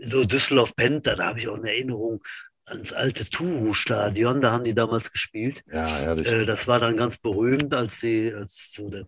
[0.00, 2.22] so Düsseldorf-Penta, da habe ich auch eine Erinnerung
[2.64, 5.62] ans alte Turu-Stadion, da haben die damals gespielt.
[5.72, 6.26] Ja, ehrlich.
[6.26, 9.06] Äh, das war dann ganz berühmt, als sie, als so der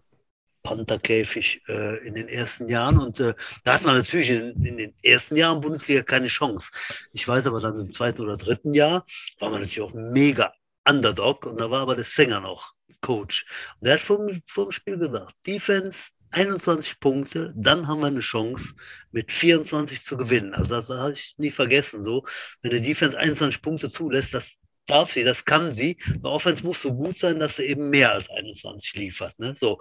[0.62, 2.98] Pantherkäfig äh, in den ersten Jahren.
[2.98, 3.34] Und äh,
[3.64, 6.70] da hat man natürlich in, in, den ersten Jahren Bundesliga keine Chance.
[7.12, 9.04] Ich weiß aber dann im zweiten oder dritten Jahr
[9.40, 10.52] war man natürlich auch mega
[10.88, 12.73] Underdog und da war aber der Sänger noch
[13.04, 13.44] Coach.
[13.80, 15.98] Und der hat vor, vor dem Spiel gesagt, Defense
[16.30, 18.74] 21 Punkte, dann haben wir eine Chance,
[19.12, 20.54] mit 24 zu gewinnen.
[20.54, 22.02] Also das habe ich nie vergessen.
[22.02, 22.24] So,
[22.62, 24.46] wenn der Defense 21 Punkte zulässt, das
[24.86, 25.96] darf sie, das kann sie.
[26.06, 29.38] Der Offense muss so gut sein, dass sie eben mehr als 21 liefert.
[29.38, 29.54] Ne?
[29.58, 29.78] So.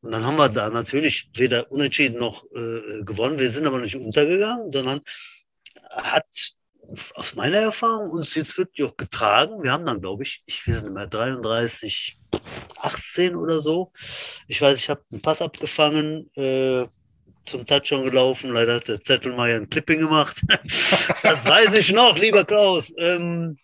[0.00, 3.38] Und dann haben wir da natürlich weder unentschieden noch äh, gewonnen.
[3.38, 5.00] Wir sind aber nicht untergegangen, sondern
[5.90, 6.26] hat
[7.14, 9.62] aus meiner Erfahrung uns jetzt wirklich auch getragen.
[9.62, 12.18] Wir haben dann, glaube ich, ich weiß nicht mehr, 33,
[12.78, 13.92] 18 oder so.
[14.48, 16.86] Ich weiß, ich habe einen Pass abgefangen, äh,
[17.44, 18.52] zum Touchdown gelaufen.
[18.52, 20.40] Leider hat der Zettelmeier ein Clipping gemacht.
[21.22, 22.92] das weiß ich noch, lieber Klaus.
[22.98, 23.58] Ähm,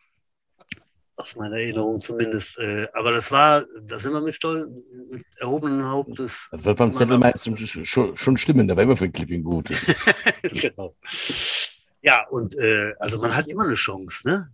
[1.21, 2.59] aus meiner Erinnerung zumindest.
[2.59, 4.67] Äh, aber das war, da sind wir mit stolz,
[5.11, 6.49] mit erhobenen Hauptes.
[6.51, 9.69] Das wird beim Zettelmeier schon, schon stimmen, da war immer für ein Clipping gut.
[10.43, 10.97] genau.
[12.03, 14.51] Ja, und äh, also man hat immer eine Chance, ne?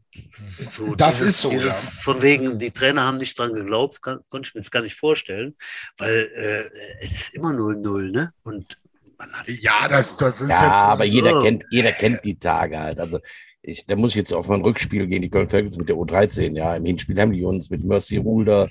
[0.71, 1.73] So, das dieses, ist so, dieses, ja.
[1.73, 4.97] Von wegen, die Trainer haben nicht dran geglaubt, kann, konnte ich mir jetzt gar nicht
[4.97, 5.55] vorstellen,
[5.97, 8.33] weil äh, es ist immer 0-0, ne?
[8.43, 8.79] Und
[9.17, 11.41] man hat ja, das, das ist ja, jetzt aber jeder so.
[11.41, 12.99] kennt, jeder kennt die Tage halt.
[12.99, 13.21] Also
[13.63, 16.57] ich, da muss ich jetzt auf mein Rückspiel gehen, die Köln Falcons mit der U13,
[16.57, 16.75] ja.
[16.75, 18.71] Im Hinspiel haben die uns mit Mercy Ruler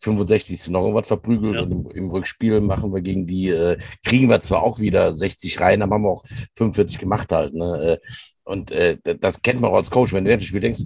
[0.00, 0.68] 65.
[0.70, 1.62] noch was verprügelt ja.
[1.62, 5.60] und im, im, Rückspiel machen wir gegen die, äh, kriegen wir zwar auch wieder 60
[5.60, 6.24] rein, aber haben wir auch
[6.56, 7.54] 45 gemacht halt.
[7.54, 7.98] Ne?
[8.02, 8.06] Äh,
[8.44, 10.82] und äh, das kennt man auch als Coach, wenn du das Spiel denkst,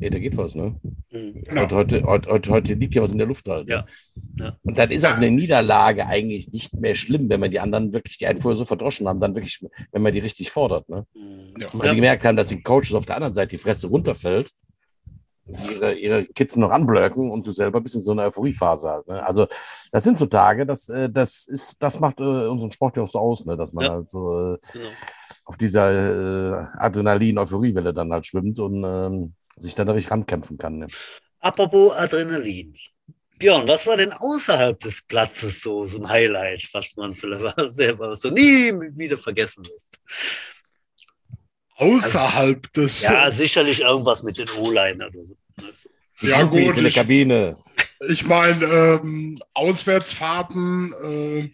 [0.00, 0.78] ey, da geht was, ne?
[1.10, 1.44] Mhm.
[1.50, 3.66] Heute, heute, heute, heute, liegt ja was in der Luft halt.
[3.66, 3.74] Ne?
[3.74, 3.86] Ja.
[4.38, 4.56] ja.
[4.62, 8.18] Und dann ist auch eine Niederlage eigentlich nicht mehr schlimm, wenn man die anderen wirklich,
[8.18, 9.60] die einen vorher so verdroschen haben, dann wirklich,
[9.92, 10.88] wenn man die richtig fordert.
[10.88, 11.06] Ne?
[11.14, 11.60] Mhm.
[11.60, 11.68] Ja.
[11.68, 11.94] Und man ja.
[11.94, 14.52] gemerkt haben, dass den Coaches auf der anderen Seite die Fresse runterfällt
[15.46, 19.06] ihre, ihre Kids noch anblöcken und du selber bist in so einer Euphoriephase halt.
[19.08, 19.24] Ne?
[19.24, 19.46] Also
[19.92, 23.10] das sind so Tage, das, äh, das ist, das macht äh, unseren Sport ja auch
[23.10, 23.56] so aus, ne?
[23.56, 23.92] dass man ja.
[23.92, 24.88] halt so äh, genau.
[25.44, 30.78] auf dieser äh, Adrenalin-Euphoriewelle dann halt schwimmt und ähm, sich dann dadurch rankämpfen kann.
[30.78, 30.86] Ne?
[31.40, 32.74] Apropos Adrenalin.
[33.38, 38.16] Björn, was war denn außerhalb des Platzes so, so ein Highlight, was man vielleicht selber
[38.16, 39.90] so nie wieder vergessen ist?
[41.76, 43.02] Außerhalb also, des.
[43.02, 46.26] Ja, sicherlich irgendwas mit den O-Line oder so.
[46.26, 46.76] Ja, gut.
[46.76, 47.56] In der Kabine.
[48.08, 51.50] Ich meine, ähm, Auswärtsfahrten, äh,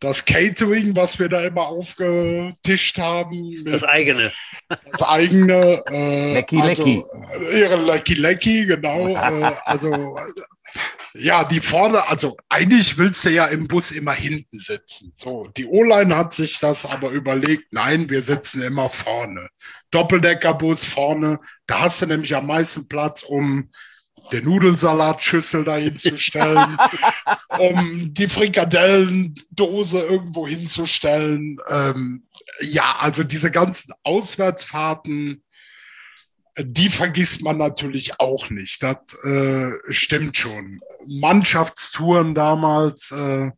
[0.00, 3.64] das Catering, was wir da immer aufgetischt haben.
[3.64, 4.30] das eigene.
[4.92, 5.82] Das eigene.
[5.90, 7.04] Äh, Lecky also, Lecky.
[7.52, 9.08] Ihre Lecky Lecky, genau.
[9.08, 10.16] äh, also
[11.14, 15.12] ja, die vorne, also eigentlich willst du ja im Bus immer hinten sitzen.
[15.14, 19.48] So, die O-Line hat sich das aber überlegt, nein, wir sitzen immer vorne.
[19.90, 23.70] Doppeldeckerbus vorne, da hast du nämlich am meisten Platz, um
[24.32, 26.76] den Nudelsalatschüssel dahin zu stellen,
[27.58, 31.58] um die Frikadellendose irgendwo hinzustellen.
[31.68, 32.26] Ähm,
[32.60, 35.44] ja, also diese ganzen Auswärtsfahrten,
[36.58, 38.82] die vergisst man natürlich auch nicht.
[38.82, 40.78] Das äh, stimmt schon.
[41.06, 43.50] Mannschaftstouren damals äh,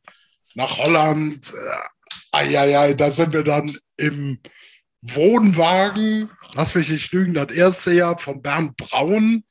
[0.54, 1.52] nach Holland,
[2.32, 4.40] äh, da sind wir dann im
[5.02, 9.44] Wohnwagen, lass mich nicht lügen, das erste Jahr von Bernd Braun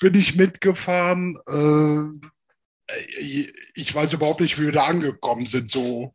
[0.00, 1.38] bin ich mitgefahren.
[1.48, 2.28] Äh,
[3.74, 5.70] ich weiß überhaupt nicht, wie wir da angekommen sind.
[5.70, 6.14] So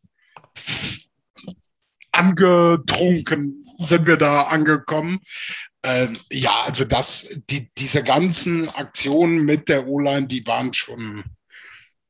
[2.11, 5.20] angetrunken sind wir da angekommen.
[5.84, 11.24] Ähm, ja, also das, die, diese ganzen Aktionen mit der O-Line, die waren schon,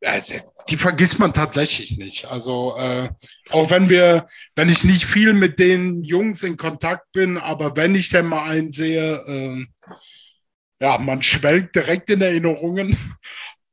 [0.01, 0.21] äh,
[0.69, 2.25] die vergisst man tatsächlich nicht.
[2.25, 3.09] Also äh,
[3.49, 7.95] auch wenn wir, wenn ich nicht viel mit den Jungs in Kontakt bin, aber wenn
[7.95, 9.65] ich denn mal einen sehe, äh,
[10.79, 12.97] ja, man schwelgt direkt in Erinnerungen.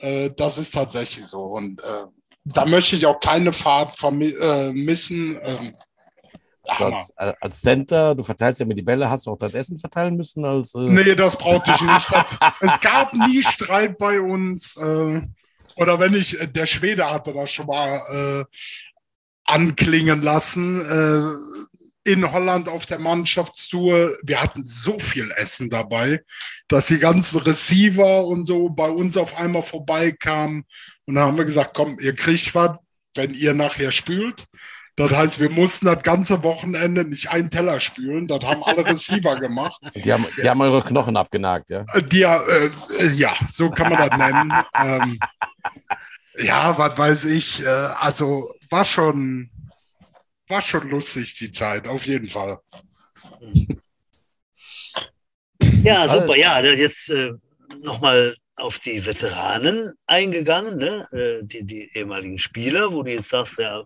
[0.03, 1.43] Äh, das ist tatsächlich so.
[1.43, 2.07] Und äh,
[2.45, 5.39] da möchte ich auch keine Fahrt vermi- äh, missen.
[5.43, 6.60] Ähm, Also Hammer.
[6.79, 10.17] Als, als Center, du verteilst ja immer die Bälle, hast du auch das Essen verteilen
[10.17, 10.75] müssen als.
[10.75, 12.09] Äh, Nee, das brauchte ich nicht.
[12.61, 14.77] Es gab nie Streit bei uns.
[14.77, 15.23] Äh,
[15.77, 18.45] oder wenn ich, äh, der Schwede hatte das schon mal äh,
[19.45, 20.81] anklingen lassen.
[20.81, 21.71] Äh,
[22.05, 26.21] in Holland auf der Mannschaftstour, wir hatten so viel Essen dabei,
[26.67, 30.65] dass die ganzen Receiver und so bei uns auf einmal vorbeikamen.
[31.05, 32.79] Und dann haben wir gesagt, komm, ihr kriegt was,
[33.15, 34.47] wenn ihr nachher spült.
[35.01, 38.27] Das heißt, wir mussten das ganze Wochenende nicht einen Teller spülen.
[38.27, 39.81] Das haben alle Receiver gemacht.
[39.95, 41.87] die, haben, die haben eure Knochen abgenagt, ja.
[41.95, 44.53] Äh, Die, äh, äh, ja, so kann man das nennen.
[44.75, 45.19] ähm,
[46.37, 47.65] ja, was weiß ich.
[47.65, 49.51] Äh, also war schon,
[50.49, 52.59] war schon lustig die Zeit, auf jeden Fall.
[55.83, 56.37] Ja, Also- super.
[56.37, 57.33] Ja, da jetzt äh,
[57.83, 61.09] nochmal auf die Veteranen eingegangen, ne?
[61.13, 63.85] äh, die, die ehemaligen Spieler, wo du jetzt sagst, ja, äh,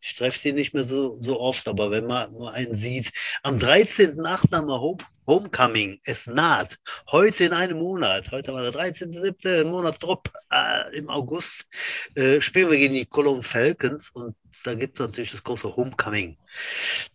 [0.00, 3.12] ich treffe die nicht mehr so, so oft, aber wenn man nur einen sieht,
[3.42, 4.56] am 13.8.
[4.56, 6.78] haben wir Home, Homecoming, es naht,
[7.10, 9.64] heute in einem Monat, heute war der 13.7.
[9.64, 11.66] Monat Drop, äh, im August
[12.14, 14.34] äh, spielen wir gegen die Cologne Falcons und
[14.64, 16.36] da gibt es natürlich das große Homecoming.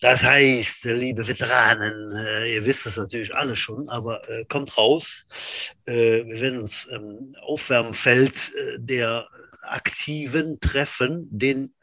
[0.02, 5.26] Das heißt, liebe Veteranen, äh, ihr wisst es natürlich alle schon, aber äh, kommt raus.
[5.86, 9.28] Äh, wir werden uns im Aufwärmfeld äh, der
[9.62, 11.74] Aktiven treffen, den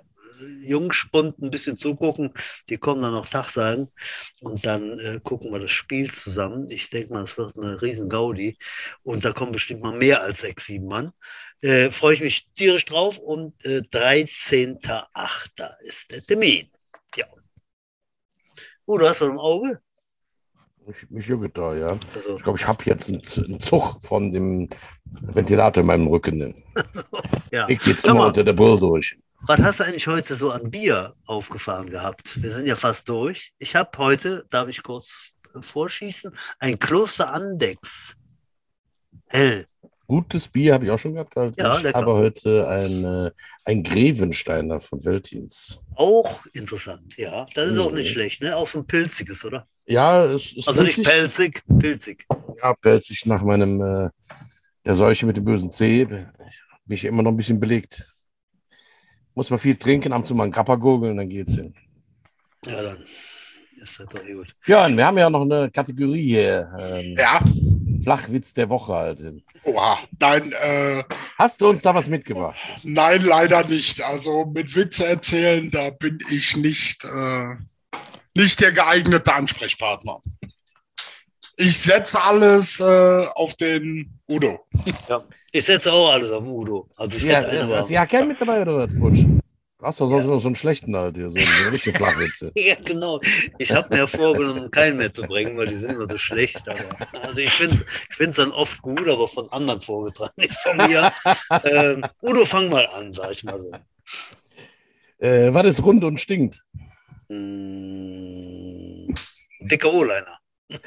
[0.63, 2.33] Jungspund ein bisschen zugucken.
[2.69, 3.89] Die kommen dann noch Tag sagen
[4.41, 6.71] und dann äh, gucken wir das Spiel zusammen.
[6.71, 8.59] Ich denke mal, es wird eine riesen Gaudi
[9.03, 11.13] und da kommen bestimmt mal mehr als sechs, sieben Mann.
[11.61, 15.71] Äh, Freue ich mich tierisch drauf und äh, 13.8.
[15.81, 16.69] ist der Termin.
[17.17, 17.27] Ja.
[18.87, 19.81] Oh, du hast was im Auge?
[20.87, 21.99] Ich, mich juckt da, ja.
[22.15, 24.69] Also, Ich glaube, ich habe jetzt einen, Zug von dem
[25.05, 26.37] Ventilator in meinem Rücken.
[26.37, 26.55] ne?
[27.53, 27.67] ja.
[27.69, 29.17] Ich geht's Sag immer unter der Brille durch.
[29.47, 32.41] Was hast du eigentlich heute so an Bier aufgefahren gehabt?
[32.43, 33.53] Wir sind ja fast durch.
[33.59, 38.15] Ich habe heute, darf ich kurz äh, vorschießen, ein Kloster Andex.
[39.27, 39.67] Hell.
[40.07, 41.35] Gutes Bier habe ich auch schon gehabt.
[41.37, 41.57] Halt.
[41.59, 41.99] Ja, ich lecker.
[41.99, 43.31] habe heute ein, äh,
[43.65, 45.79] ein Grevensteiner von Veltins.
[45.95, 47.47] Auch interessant, ja.
[47.55, 47.99] Das ist auch Mhm.
[47.99, 48.55] nicht schlecht, ne?
[48.57, 49.67] Auch so ein pilziges, oder?
[49.87, 51.63] Ja, es ist Also nicht pilzig.
[51.65, 52.27] pelzig, pilzig.
[52.63, 54.11] Ja, pelzig nach meinem äh,
[54.85, 56.05] der Seuche mit dem bösen C.
[56.05, 56.27] Bin
[56.89, 58.11] ich immer noch ein bisschen belegt.
[59.35, 61.75] Muss man viel trinken, ab und zu mal einen Grappa gurgeln, dann geht's hin.
[62.67, 62.97] Ja, dann
[63.83, 64.55] ist das doch gut.
[64.65, 66.73] Björn, wir haben ja noch eine Kategorie hier.
[66.79, 67.41] Ähm, Ja,
[68.03, 69.23] Flachwitz der Woche halt.
[69.65, 69.99] oha.
[70.21, 71.03] Nein, äh,
[71.39, 72.57] Hast du uns da was mitgebracht?
[72.85, 74.03] nein, leider nicht.
[74.05, 77.55] Also mit Witze erzählen, da bin ich nicht, äh,
[78.35, 80.23] nicht der geeignete Ansprechpartner.
[81.57, 84.67] Ich setze alles äh, auf den Udo.
[85.09, 85.23] Ja.
[85.53, 86.89] Ich setze auch alles auf Udo.
[86.97, 87.77] Also ich Ja, eine ja, Wahl.
[87.79, 88.95] hast du ja keinen mit dabei oder was?
[88.95, 89.21] Butsch?
[89.79, 92.51] Du hast doch sonst immer so einen schlechten halt hier, so einen richtigen Flachwitze.
[92.57, 93.21] Ja, genau.
[93.59, 96.63] Ich habe mir vorgenommen, keinen mehr zu bringen, weil die sind immer so schlecht.
[96.67, 97.85] Aber, also ich finde
[98.19, 101.13] es dann oft gut, aber von anderen vorgetragen, nicht von mir.
[101.65, 103.71] ähm, Udo, fang mal an, sag ich mal so.
[105.19, 106.65] Äh, was ist rund und stinkt?
[107.29, 109.15] Mm,
[109.61, 110.39] Dicker O-Liner.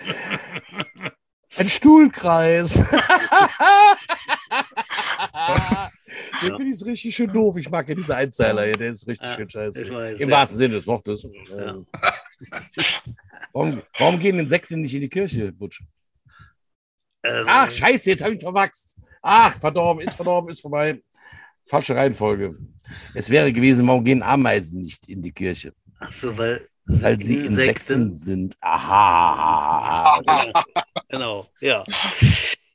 [1.57, 2.73] Ein Stuhlkreis.
[6.41, 7.57] Den finde ich richtig schön doof.
[7.57, 9.89] Ich mag ja diese Einzeiler hier, der ist richtig Ja, schön scheiße.
[9.89, 10.35] weiß, Im ja.
[10.35, 11.27] wahrsten Sinne des Wortes.
[11.49, 11.77] Ja.
[13.53, 15.81] Warum, warum gehen Insekten nicht in die Kirche, Butsch?
[17.23, 18.97] Ähm, Ach, scheiße, jetzt habe ich verwachst.
[19.21, 21.01] Ach, verdorben, ist verdorben, ist vorbei.
[21.63, 22.55] Falsche Reihenfolge.
[23.13, 25.73] Es wäre gewesen, warum gehen Ameisen nicht in die Kirche?
[25.99, 28.57] Ach so, weil, Weil sie Insekten sind.
[28.61, 30.21] Aha.
[31.09, 31.85] Genau, ja.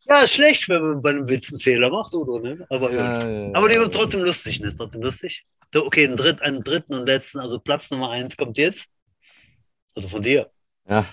[0.06, 2.64] Ja, ist schlecht, wenn man bei einem Witz einen Fehler macht, Udo, ne?
[2.70, 2.90] Aber.
[2.90, 4.74] Ja, ja, Aber die sind trotzdem lustig, ne?
[4.74, 5.44] Trotzdem lustig.
[5.74, 8.86] So, okay, einen, dritt, einen dritten und letzten, also Platz Nummer eins kommt jetzt.
[9.94, 10.50] Also von dir.
[10.88, 11.04] Ja,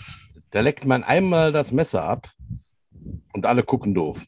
[0.51, 2.31] da leckt man einmal das Messer ab
[3.33, 4.25] und alle gucken doof.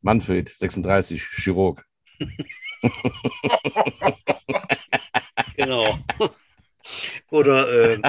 [0.00, 1.84] Manfred, 36, Chirurg.
[5.56, 5.98] Genau.
[7.30, 8.02] Oder ähm,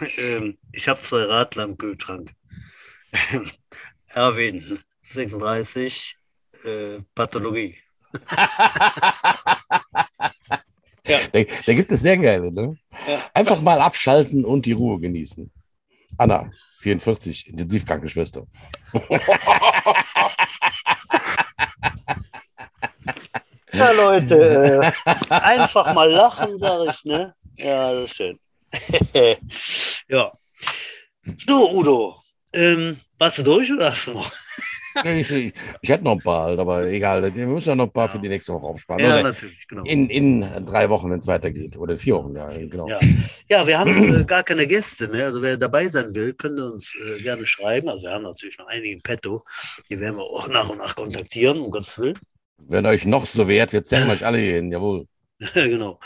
[0.18, 2.32] ähm, ich habe zwei Radler im Kühlschrank.
[4.08, 6.16] Erwin, 36,
[6.64, 7.76] äh, Pathologie.
[11.08, 12.76] Da, da gibt es sehr geile, ne?
[13.06, 13.24] Ja.
[13.32, 15.50] Einfach mal abschalten und die Ruhe genießen.
[16.18, 16.50] Anna,
[16.80, 18.46] 44, Intensivkrankenschwester.
[23.78, 27.34] Ja, Leute, äh, einfach mal lachen, sage ich, ne?
[27.56, 28.38] Ja, das ist schön.
[30.08, 30.32] ja.
[31.46, 32.16] So, Udo,
[32.52, 34.30] ähm, warst du durch oder hast du noch?
[35.04, 37.34] Ich, ich, ich hätte noch ein paar, aber egal.
[37.34, 39.00] Wir müssen ja noch ein paar für die nächste Woche aufsparen.
[39.00, 39.84] Ja, Oder natürlich, genau.
[39.84, 41.76] in, in drei Wochen, wenn es weitergeht.
[41.76, 42.88] Oder vier Wochen, ja, genau.
[42.88, 42.98] Ja.
[43.48, 45.06] ja, wir haben äh, gar keine Gäste.
[45.08, 45.24] Ne?
[45.24, 47.88] Also wer dabei sein will, könnte uns äh, gerne schreiben.
[47.88, 49.44] Also wir haben natürlich noch einige im Petto.
[49.88, 52.18] Die werden wir auch nach und nach kontaktieren, um Gottes Willen.
[52.58, 55.06] Wenn euch noch so wehrt, wir zählen euch alle hier hin, jawohl.
[55.54, 56.00] genau.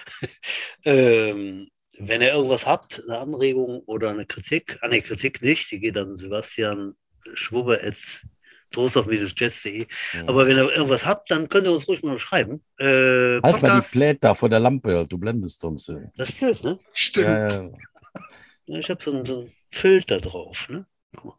[0.85, 5.81] ähm, wenn ihr irgendwas habt, eine Anregung oder eine Kritik, ah ne, Kritik nicht, die
[5.81, 6.95] geht an Sebastian
[7.35, 7.97] Schwubbe at
[8.73, 9.87] trostorf-jazz.de.
[10.15, 10.29] Mhm.
[10.29, 12.63] Aber wenn ihr irgendwas habt, dann könnt ihr uns ruhig mal schreiben.
[12.79, 15.89] Äh, Halt mal die Plate da vor der Lampe, du blendest uns.
[15.89, 16.09] äh.
[16.17, 16.79] das ist blöd, ne?
[16.93, 17.27] Stimmt.
[17.27, 17.71] Ja, ja.
[18.67, 20.87] Ja, Ich habe so, einen- so einen Filter drauf, ne?
[21.17, 21.35] Guck mal.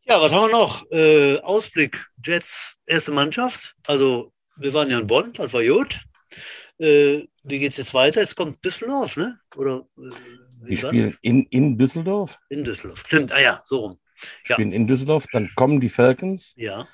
[0.07, 0.85] Ja, was haben wir noch?
[0.91, 3.75] Äh, Ausblick, Jets, erste Mannschaft.
[3.87, 6.05] Also, wir waren ja in Bonn, das war gut.
[6.79, 8.21] Äh, wie geht es jetzt weiter?
[8.21, 9.39] Jetzt kommt Düsseldorf, ne?
[9.57, 12.39] Oder äh, Die spielen in, in Düsseldorf.
[12.49, 13.05] in Düsseldorf.
[13.07, 13.99] Stimmt, ah ja, so rum.
[14.47, 14.55] Ja.
[14.55, 15.27] Spielen in Düsseldorf.
[15.33, 16.55] Dann kommen die Falcons.
[16.57, 16.87] Ja.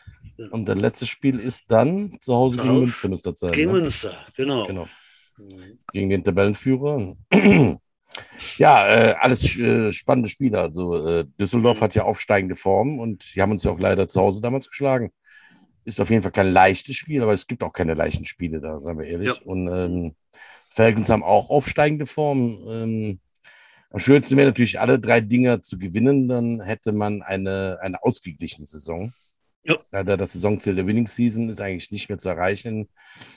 [0.50, 3.52] Und das letzte Spiel ist dann zu Hause Zu gegen Münster, müsste das sein.
[3.52, 3.80] Gegen ne?
[3.80, 4.66] Münster, genau.
[4.66, 4.88] Genau.
[5.38, 5.78] Mhm.
[5.92, 7.14] Gegen den Tabellenführer.
[8.58, 10.60] ja, äh, alles äh, spannende Spiele.
[10.60, 14.20] Also äh, Düsseldorf hat ja aufsteigende Form und die haben uns ja auch leider zu
[14.20, 15.12] Hause damals geschlagen.
[15.84, 18.80] Ist auf jeden Fall kein leichtes Spiel, aber es gibt auch keine leichten Spiele da,
[18.80, 19.36] sagen wir ehrlich.
[19.36, 19.42] Ja.
[19.44, 20.14] Und ähm,
[20.70, 22.58] Falcons haben auch aufsteigende Form.
[22.68, 23.20] Ähm,
[23.90, 28.66] am schönsten wäre natürlich, alle drei Dinger zu gewinnen, dann hätte man eine, eine ausgeglichene
[28.66, 29.12] Saison.
[29.64, 29.76] Ja.
[29.90, 32.88] Leider das Saisonziel der Winning Season ist eigentlich nicht mehr zu erreichen.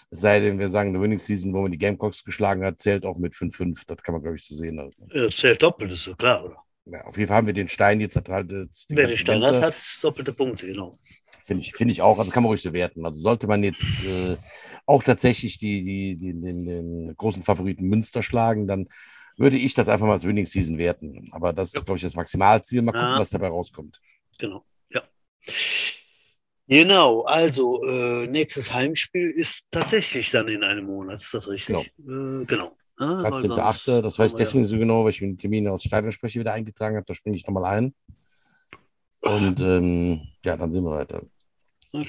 [0.09, 3.05] Es sei denn, wir sagen, eine Winning Season, wo man die Gamecocks geschlagen hat, zählt
[3.05, 3.83] auch mit 5-5.
[3.87, 4.79] Das kann man, glaube ich, so sehen.
[4.79, 6.57] Also, Ja, Das zählt doppelt, ist so klar, oder?
[6.85, 8.51] ja, auf jeden Fall haben wir den Stein jetzt halt.
[8.51, 10.99] äh, Wer den Stein hat, hat doppelte Punkte, genau.
[11.45, 12.19] Finde ich, finde ich auch.
[12.19, 13.05] Also kann man ruhig so werten.
[13.05, 14.37] Also sollte man jetzt äh,
[14.85, 18.87] auch tatsächlich die, die, die, den, den großen Favoriten Münster schlagen, dann
[19.37, 21.29] würde ich das einfach mal als Winning Season werten.
[21.31, 21.79] Aber das Ja.
[21.79, 22.81] ist, glaube ich, das Maximalziel.
[22.81, 23.19] Mal gucken, Ja.
[23.19, 23.99] was dabei rauskommt.
[24.37, 25.01] Genau, ja.
[26.67, 31.91] Genau, also äh, nächstes Heimspiel ist tatsächlich dann in einem Monat, ist das richtig?
[31.97, 32.41] Genau.
[32.41, 32.77] Äh, genau.
[32.99, 34.01] Ja, sonst 13.8.
[34.01, 36.95] Das weiß ich deswegen so genau, weil ich mir die Termine aus Stadionsprecher wieder eingetragen
[36.95, 37.05] habe.
[37.05, 37.93] Da springe ich nochmal ein.
[39.23, 41.21] Und ähm, ja, dann sehen wir weiter.
[41.91, 42.01] Ja.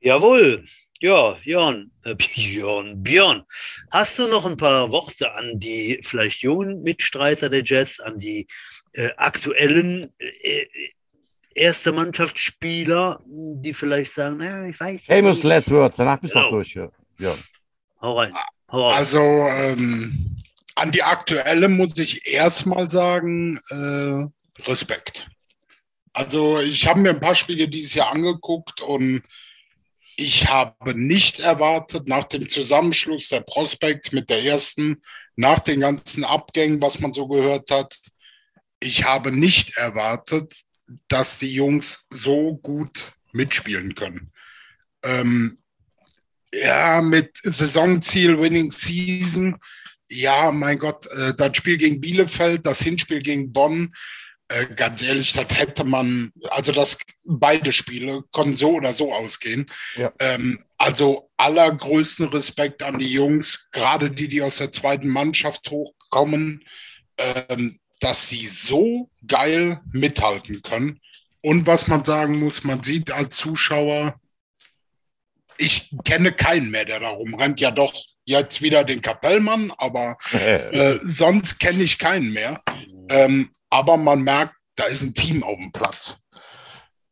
[0.00, 0.64] Jawohl.
[1.00, 3.42] Ja, Björn, äh, Björn, Björn,
[3.90, 8.46] hast du noch ein paar Worte an die vielleicht jungen Mitstreiter der Jets, an die
[8.94, 10.64] äh, aktuellen äh,
[11.54, 15.02] erste Mannschaftsspieler, die vielleicht sagen, naja, ich weiß.
[15.04, 15.44] Famous nicht.
[15.44, 15.96] last words.
[15.96, 16.48] Danach bist du Genau.
[16.48, 16.72] auch durch.
[16.74, 16.88] Ja.
[17.18, 17.34] ja.
[18.00, 18.34] Hau rein.
[18.72, 18.88] Hau.
[18.88, 20.42] Also ähm,
[20.76, 24.24] an die aktuelle muss ich erstmal sagen, äh,
[24.62, 25.28] Respekt.
[26.16, 29.22] Also ich habe mir ein paar Spiele dieses Jahr angeguckt und
[30.16, 35.02] ich habe nicht erwartet, nach dem Zusammenschluss der Prospects mit der ersten,
[35.36, 37.98] nach den ganzen Abgängen, was man so gehört hat,
[38.80, 40.62] ich habe nicht erwartet,
[41.08, 44.32] dass die Jungs so gut mitspielen können.
[45.02, 45.58] Ähm,
[46.50, 49.58] ja, mit Saisonziel, Winning Season.
[50.08, 53.92] Ja, mein Gott, äh, das Spiel gegen Bielefeld, das Hinspiel gegen Bonn,
[54.48, 59.66] äh, ganz ehrlich, das hätte man, also das beide Spiele konnten so oder so ausgehen.
[59.96, 60.12] Ja.
[60.20, 66.64] Ähm, also allergrößten Respekt an die Jungs, gerade die, die aus der zweiten Mannschaft hochkommen,
[67.18, 71.00] ähm, dass sie so geil mithalten können.
[71.40, 74.20] Und was man sagen muss, man sieht als Zuschauer,
[75.58, 77.60] ich kenne keinen mehr, der da rumrennt.
[77.60, 77.94] Ja, doch,
[78.24, 82.62] jetzt wieder den Kapellmann, aber äh, sonst kenne ich keinen mehr.
[83.08, 86.18] Ähm, aber man merkt, da ist ein Team auf dem Platz.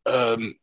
[0.07, 0.59] Ähm,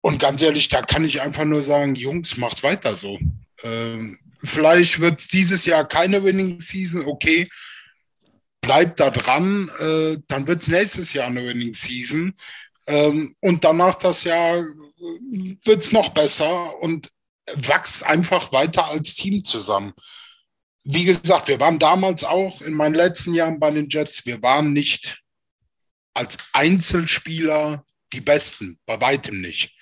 [0.00, 3.18] und ganz ehrlich, da kann ich einfach nur sagen, Jungs, macht weiter so.
[3.62, 7.48] Ähm, vielleicht wird es dieses Jahr keine Winning Season, okay.
[8.60, 12.34] Bleibt da dran, äh, dann wird es nächstes Jahr eine Winning Season.
[12.86, 14.64] Ähm, und danach das Jahr
[15.64, 17.08] wird es noch besser und
[17.54, 19.92] wächst einfach weiter als Team zusammen.
[20.84, 24.72] Wie gesagt, wir waren damals auch in meinen letzten Jahren bei den Jets, wir waren
[24.72, 25.22] nicht
[26.14, 29.74] als Einzelspieler die Besten, bei weitem nicht.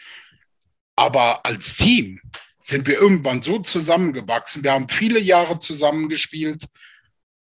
[0.97, 2.21] Aber als Team
[2.61, 4.63] sind wir irgendwann so zusammengewachsen.
[4.63, 6.67] Wir haben viele Jahre zusammengespielt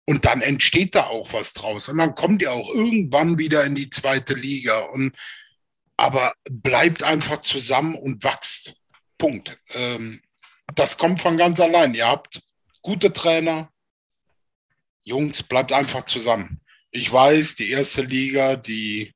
[0.05, 1.89] und dann entsteht da auch was draus.
[1.89, 4.79] Und dann kommt ihr auch irgendwann wieder in die zweite Liga.
[4.79, 5.15] Und
[5.97, 8.73] aber bleibt einfach zusammen und wächst.
[9.17, 9.57] Punkt.
[9.69, 10.21] Ähm,
[10.73, 11.93] das kommt von ganz allein.
[11.93, 12.41] Ihr habt
[12.81, 13.69] gute Trainer.
[15.03, 16.59] Jungs, bleibt einfach zusammen.
[16.91, 19.13] Ich weiß, die erste Liga, die,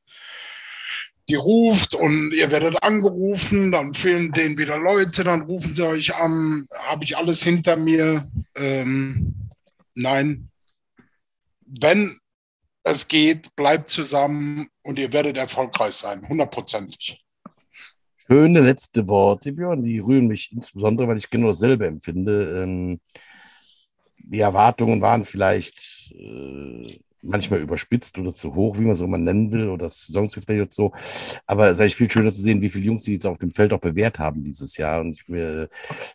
[1.27, 6.15] die ruft und ihr werdet angerufen, dann fehlen denen wieder Leute, dann rufen sie euch
[6.15, 8.27] an, habe ich alles hinter mir.
[8.55, 9.51] Ähm,
[9.93, 10.49] nein,
[11.65, 12.17] wenn
[12.83, 17.21] es geht, bleibt zusammen und ihr werdet erfolgreich sein, hundertprozentig.
[18.27, 22.63] Schöne letzte Worte, Björn, die rühren mich insbesondere, weil ich genau dasselbe empfinde.
[22.63, 22.99] Ähm,
[24.27, 29.17] die Erwartungen waren vielleicht äh, manchmal überspitzt oder zu hoch, wie man es auch immer
[29.17, 30.91] nennen will, oder das Saisonziel vielleicht so.
[31.45, 33.51] Aber es ist eigentlich viel schöner zu sehen, wie viele Jungs sie jetzt auf dem
[33.51, 35.01] Feld auch bewährt haben dieses Jahr.
[35.01, 35.67] Und ich äh,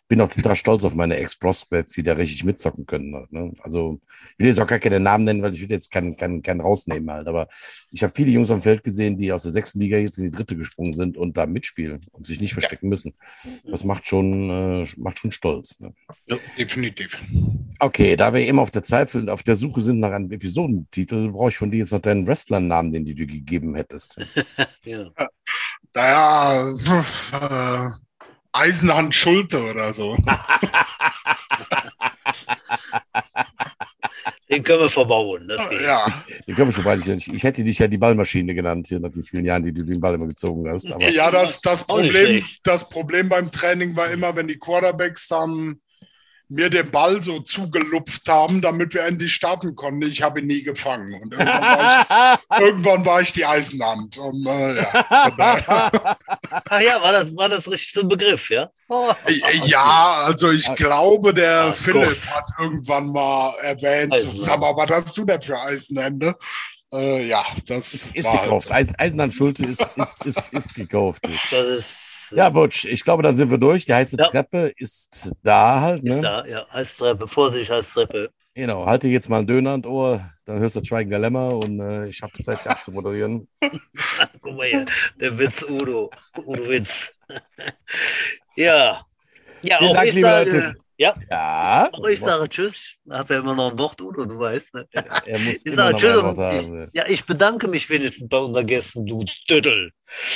[0.07, 3.27] bin auch total stolz auf meine Ex-Prospects, die da richtig mitzocken können.
[3.29, 3.53] Ne?
[3.61, 3.99] Also
[4.33, 6.61] ich will jetzt auch gar keine Namen nennen, weil ich will jetzt keinen, keinen, keinen
[6.61, 7.27] rausnehmen halt.
[7.27, 7.47] Aber
[7.91, 10.25] ich habe viele Jungs auf dem Feld gesehen, die aus der sechsten Liga jetzt in
[10.25, 13.13] die dritte gesprungen sind und da mitspielen und sich nicht verstecken müssen.
[13.65, 15.79] Das macht schon, äh, macht schon stolz.
[15.79, 15.93] Ne?
[16.27, 17.23] Ja, definitiv.
[17.79, 20.29] Okay, da wir immer auf der Zweifel, auf der Suche sind nach einem
[21.01, 24.17] Episodentitel, brauche ich von dir jetzt noch deinen Wrestler-Namen, den du dir gegeben hättest.
[24.85, 25.11] ja.
[25.93, 26.73] Naja,
[27.33, 27.89] äh,
[28.53, 30.15] Eisenhand Schulte oder so.
[34.49, 35.47] Den können wir verbauen.
[35.47, 35.81] Das geht.
[35.81, 36.05] ja.
[36.45, 37.07] Den können wir schon bald.
[37.07, 39.85] Ich, ich hätte dich ja die Ballmaschine genannt, hier nach den vielen Jahren, die du
[39.85, 40.91] den Ball immer gezogen hast.
[40.91, 45.79] Aber ja, das, das, Problem, das Problem beim Training war immer, wenn die Quarterbacks dann
[46.51, 50.01] mir den Ball so zugelupft haben, damit wir endlich starten konnten.
[50.09, 51.13] Ich habe ihn nie gefangen.
[51.21, 54.17] Und irgendwann war ich, irgendwann war ich die Eisenhand.
[54.17, 54.91] Und, äh, ja,
[56.69, 58.69] Ach ja, war das, war das richtig so ein Begriff, ja?
[59.65, 62.35] Ja, also ich glaube, der Ach Philipp Gott.
[62.35, 66.35] hat irgendwann mal erwähnt, sag mal, was hast du denn für Eisenhände?
[66.93, 68.67] Äh, ja, das ist war halt gekauft.
[68.67, 68.73] so.
[68.73, 71.23] Eisen, Eisenhand Schulte ist, ist, ist, ist gekauft.
[71.49, 71.95] Das ist,
[72.31, 73.85] Ja, Butch, ich glaube, dann sind wir durch.
[73.85, 74.27] Die heiße Ja.
[74.27, 76.03] Treppe ist da halt.
[76.03, 76.15] Ne?
[76.15, 78.29] ist da, ja, Heißtreppe, Vorsicht, Heißtreppe.
[78.53, 81.53] Genau, halte jetzt mal ein Döner an Ohr, dann hörst du das Schweigen der Lämmer
[81.53, 83.47] und äh, ich habe Zeit, hier abzumoderieren.
[84.41, 84.85] Guck mal hier,
[85.21, 86.11] der Witz Udo,
[86.45, 87.13] Udo Witz.
[88.57, 89.05] ja,
[89.61, 90.73] ja, Vielen auch Dank, sage, Tiff.
[91.01, 92.75] Ja, Ja, auch ich sage Tschüss.
[93.05, 94.87] Ich habe ja immer noch ein Wort, Udo, du weißt, ne?
[94.93, 96.83] er muss Ich immer sage noch Tschüss ein und Wort haben.
[96.83, 99.91] ich, ja, ich bedanke mich wenigstens bei unseren Gästen, du Dödel.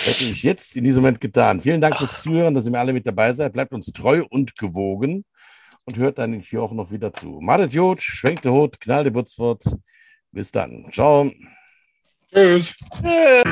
[0.05, 1.61] Hätte ich jetzt in diesem Moment getan.
[1.61, 3.53] Vielen Dank fürs Zuhören, dass ihr mir alle mit dabei seid.
[3.53, 5.24] Bleibt uns treu und gewogen
[5.86, 7.39] und hört dann in vier Wochen noch wieder zu.
[7.41, 9.63] Madet Jod, schwenkt den Hut, knallt die Butzwort.
[10.32, 10.88] Bis dann.
[10.91, 11.32] Ciao.
[12.34, 12.74] Tschüss.
[13.01, 13.43] Tschüss.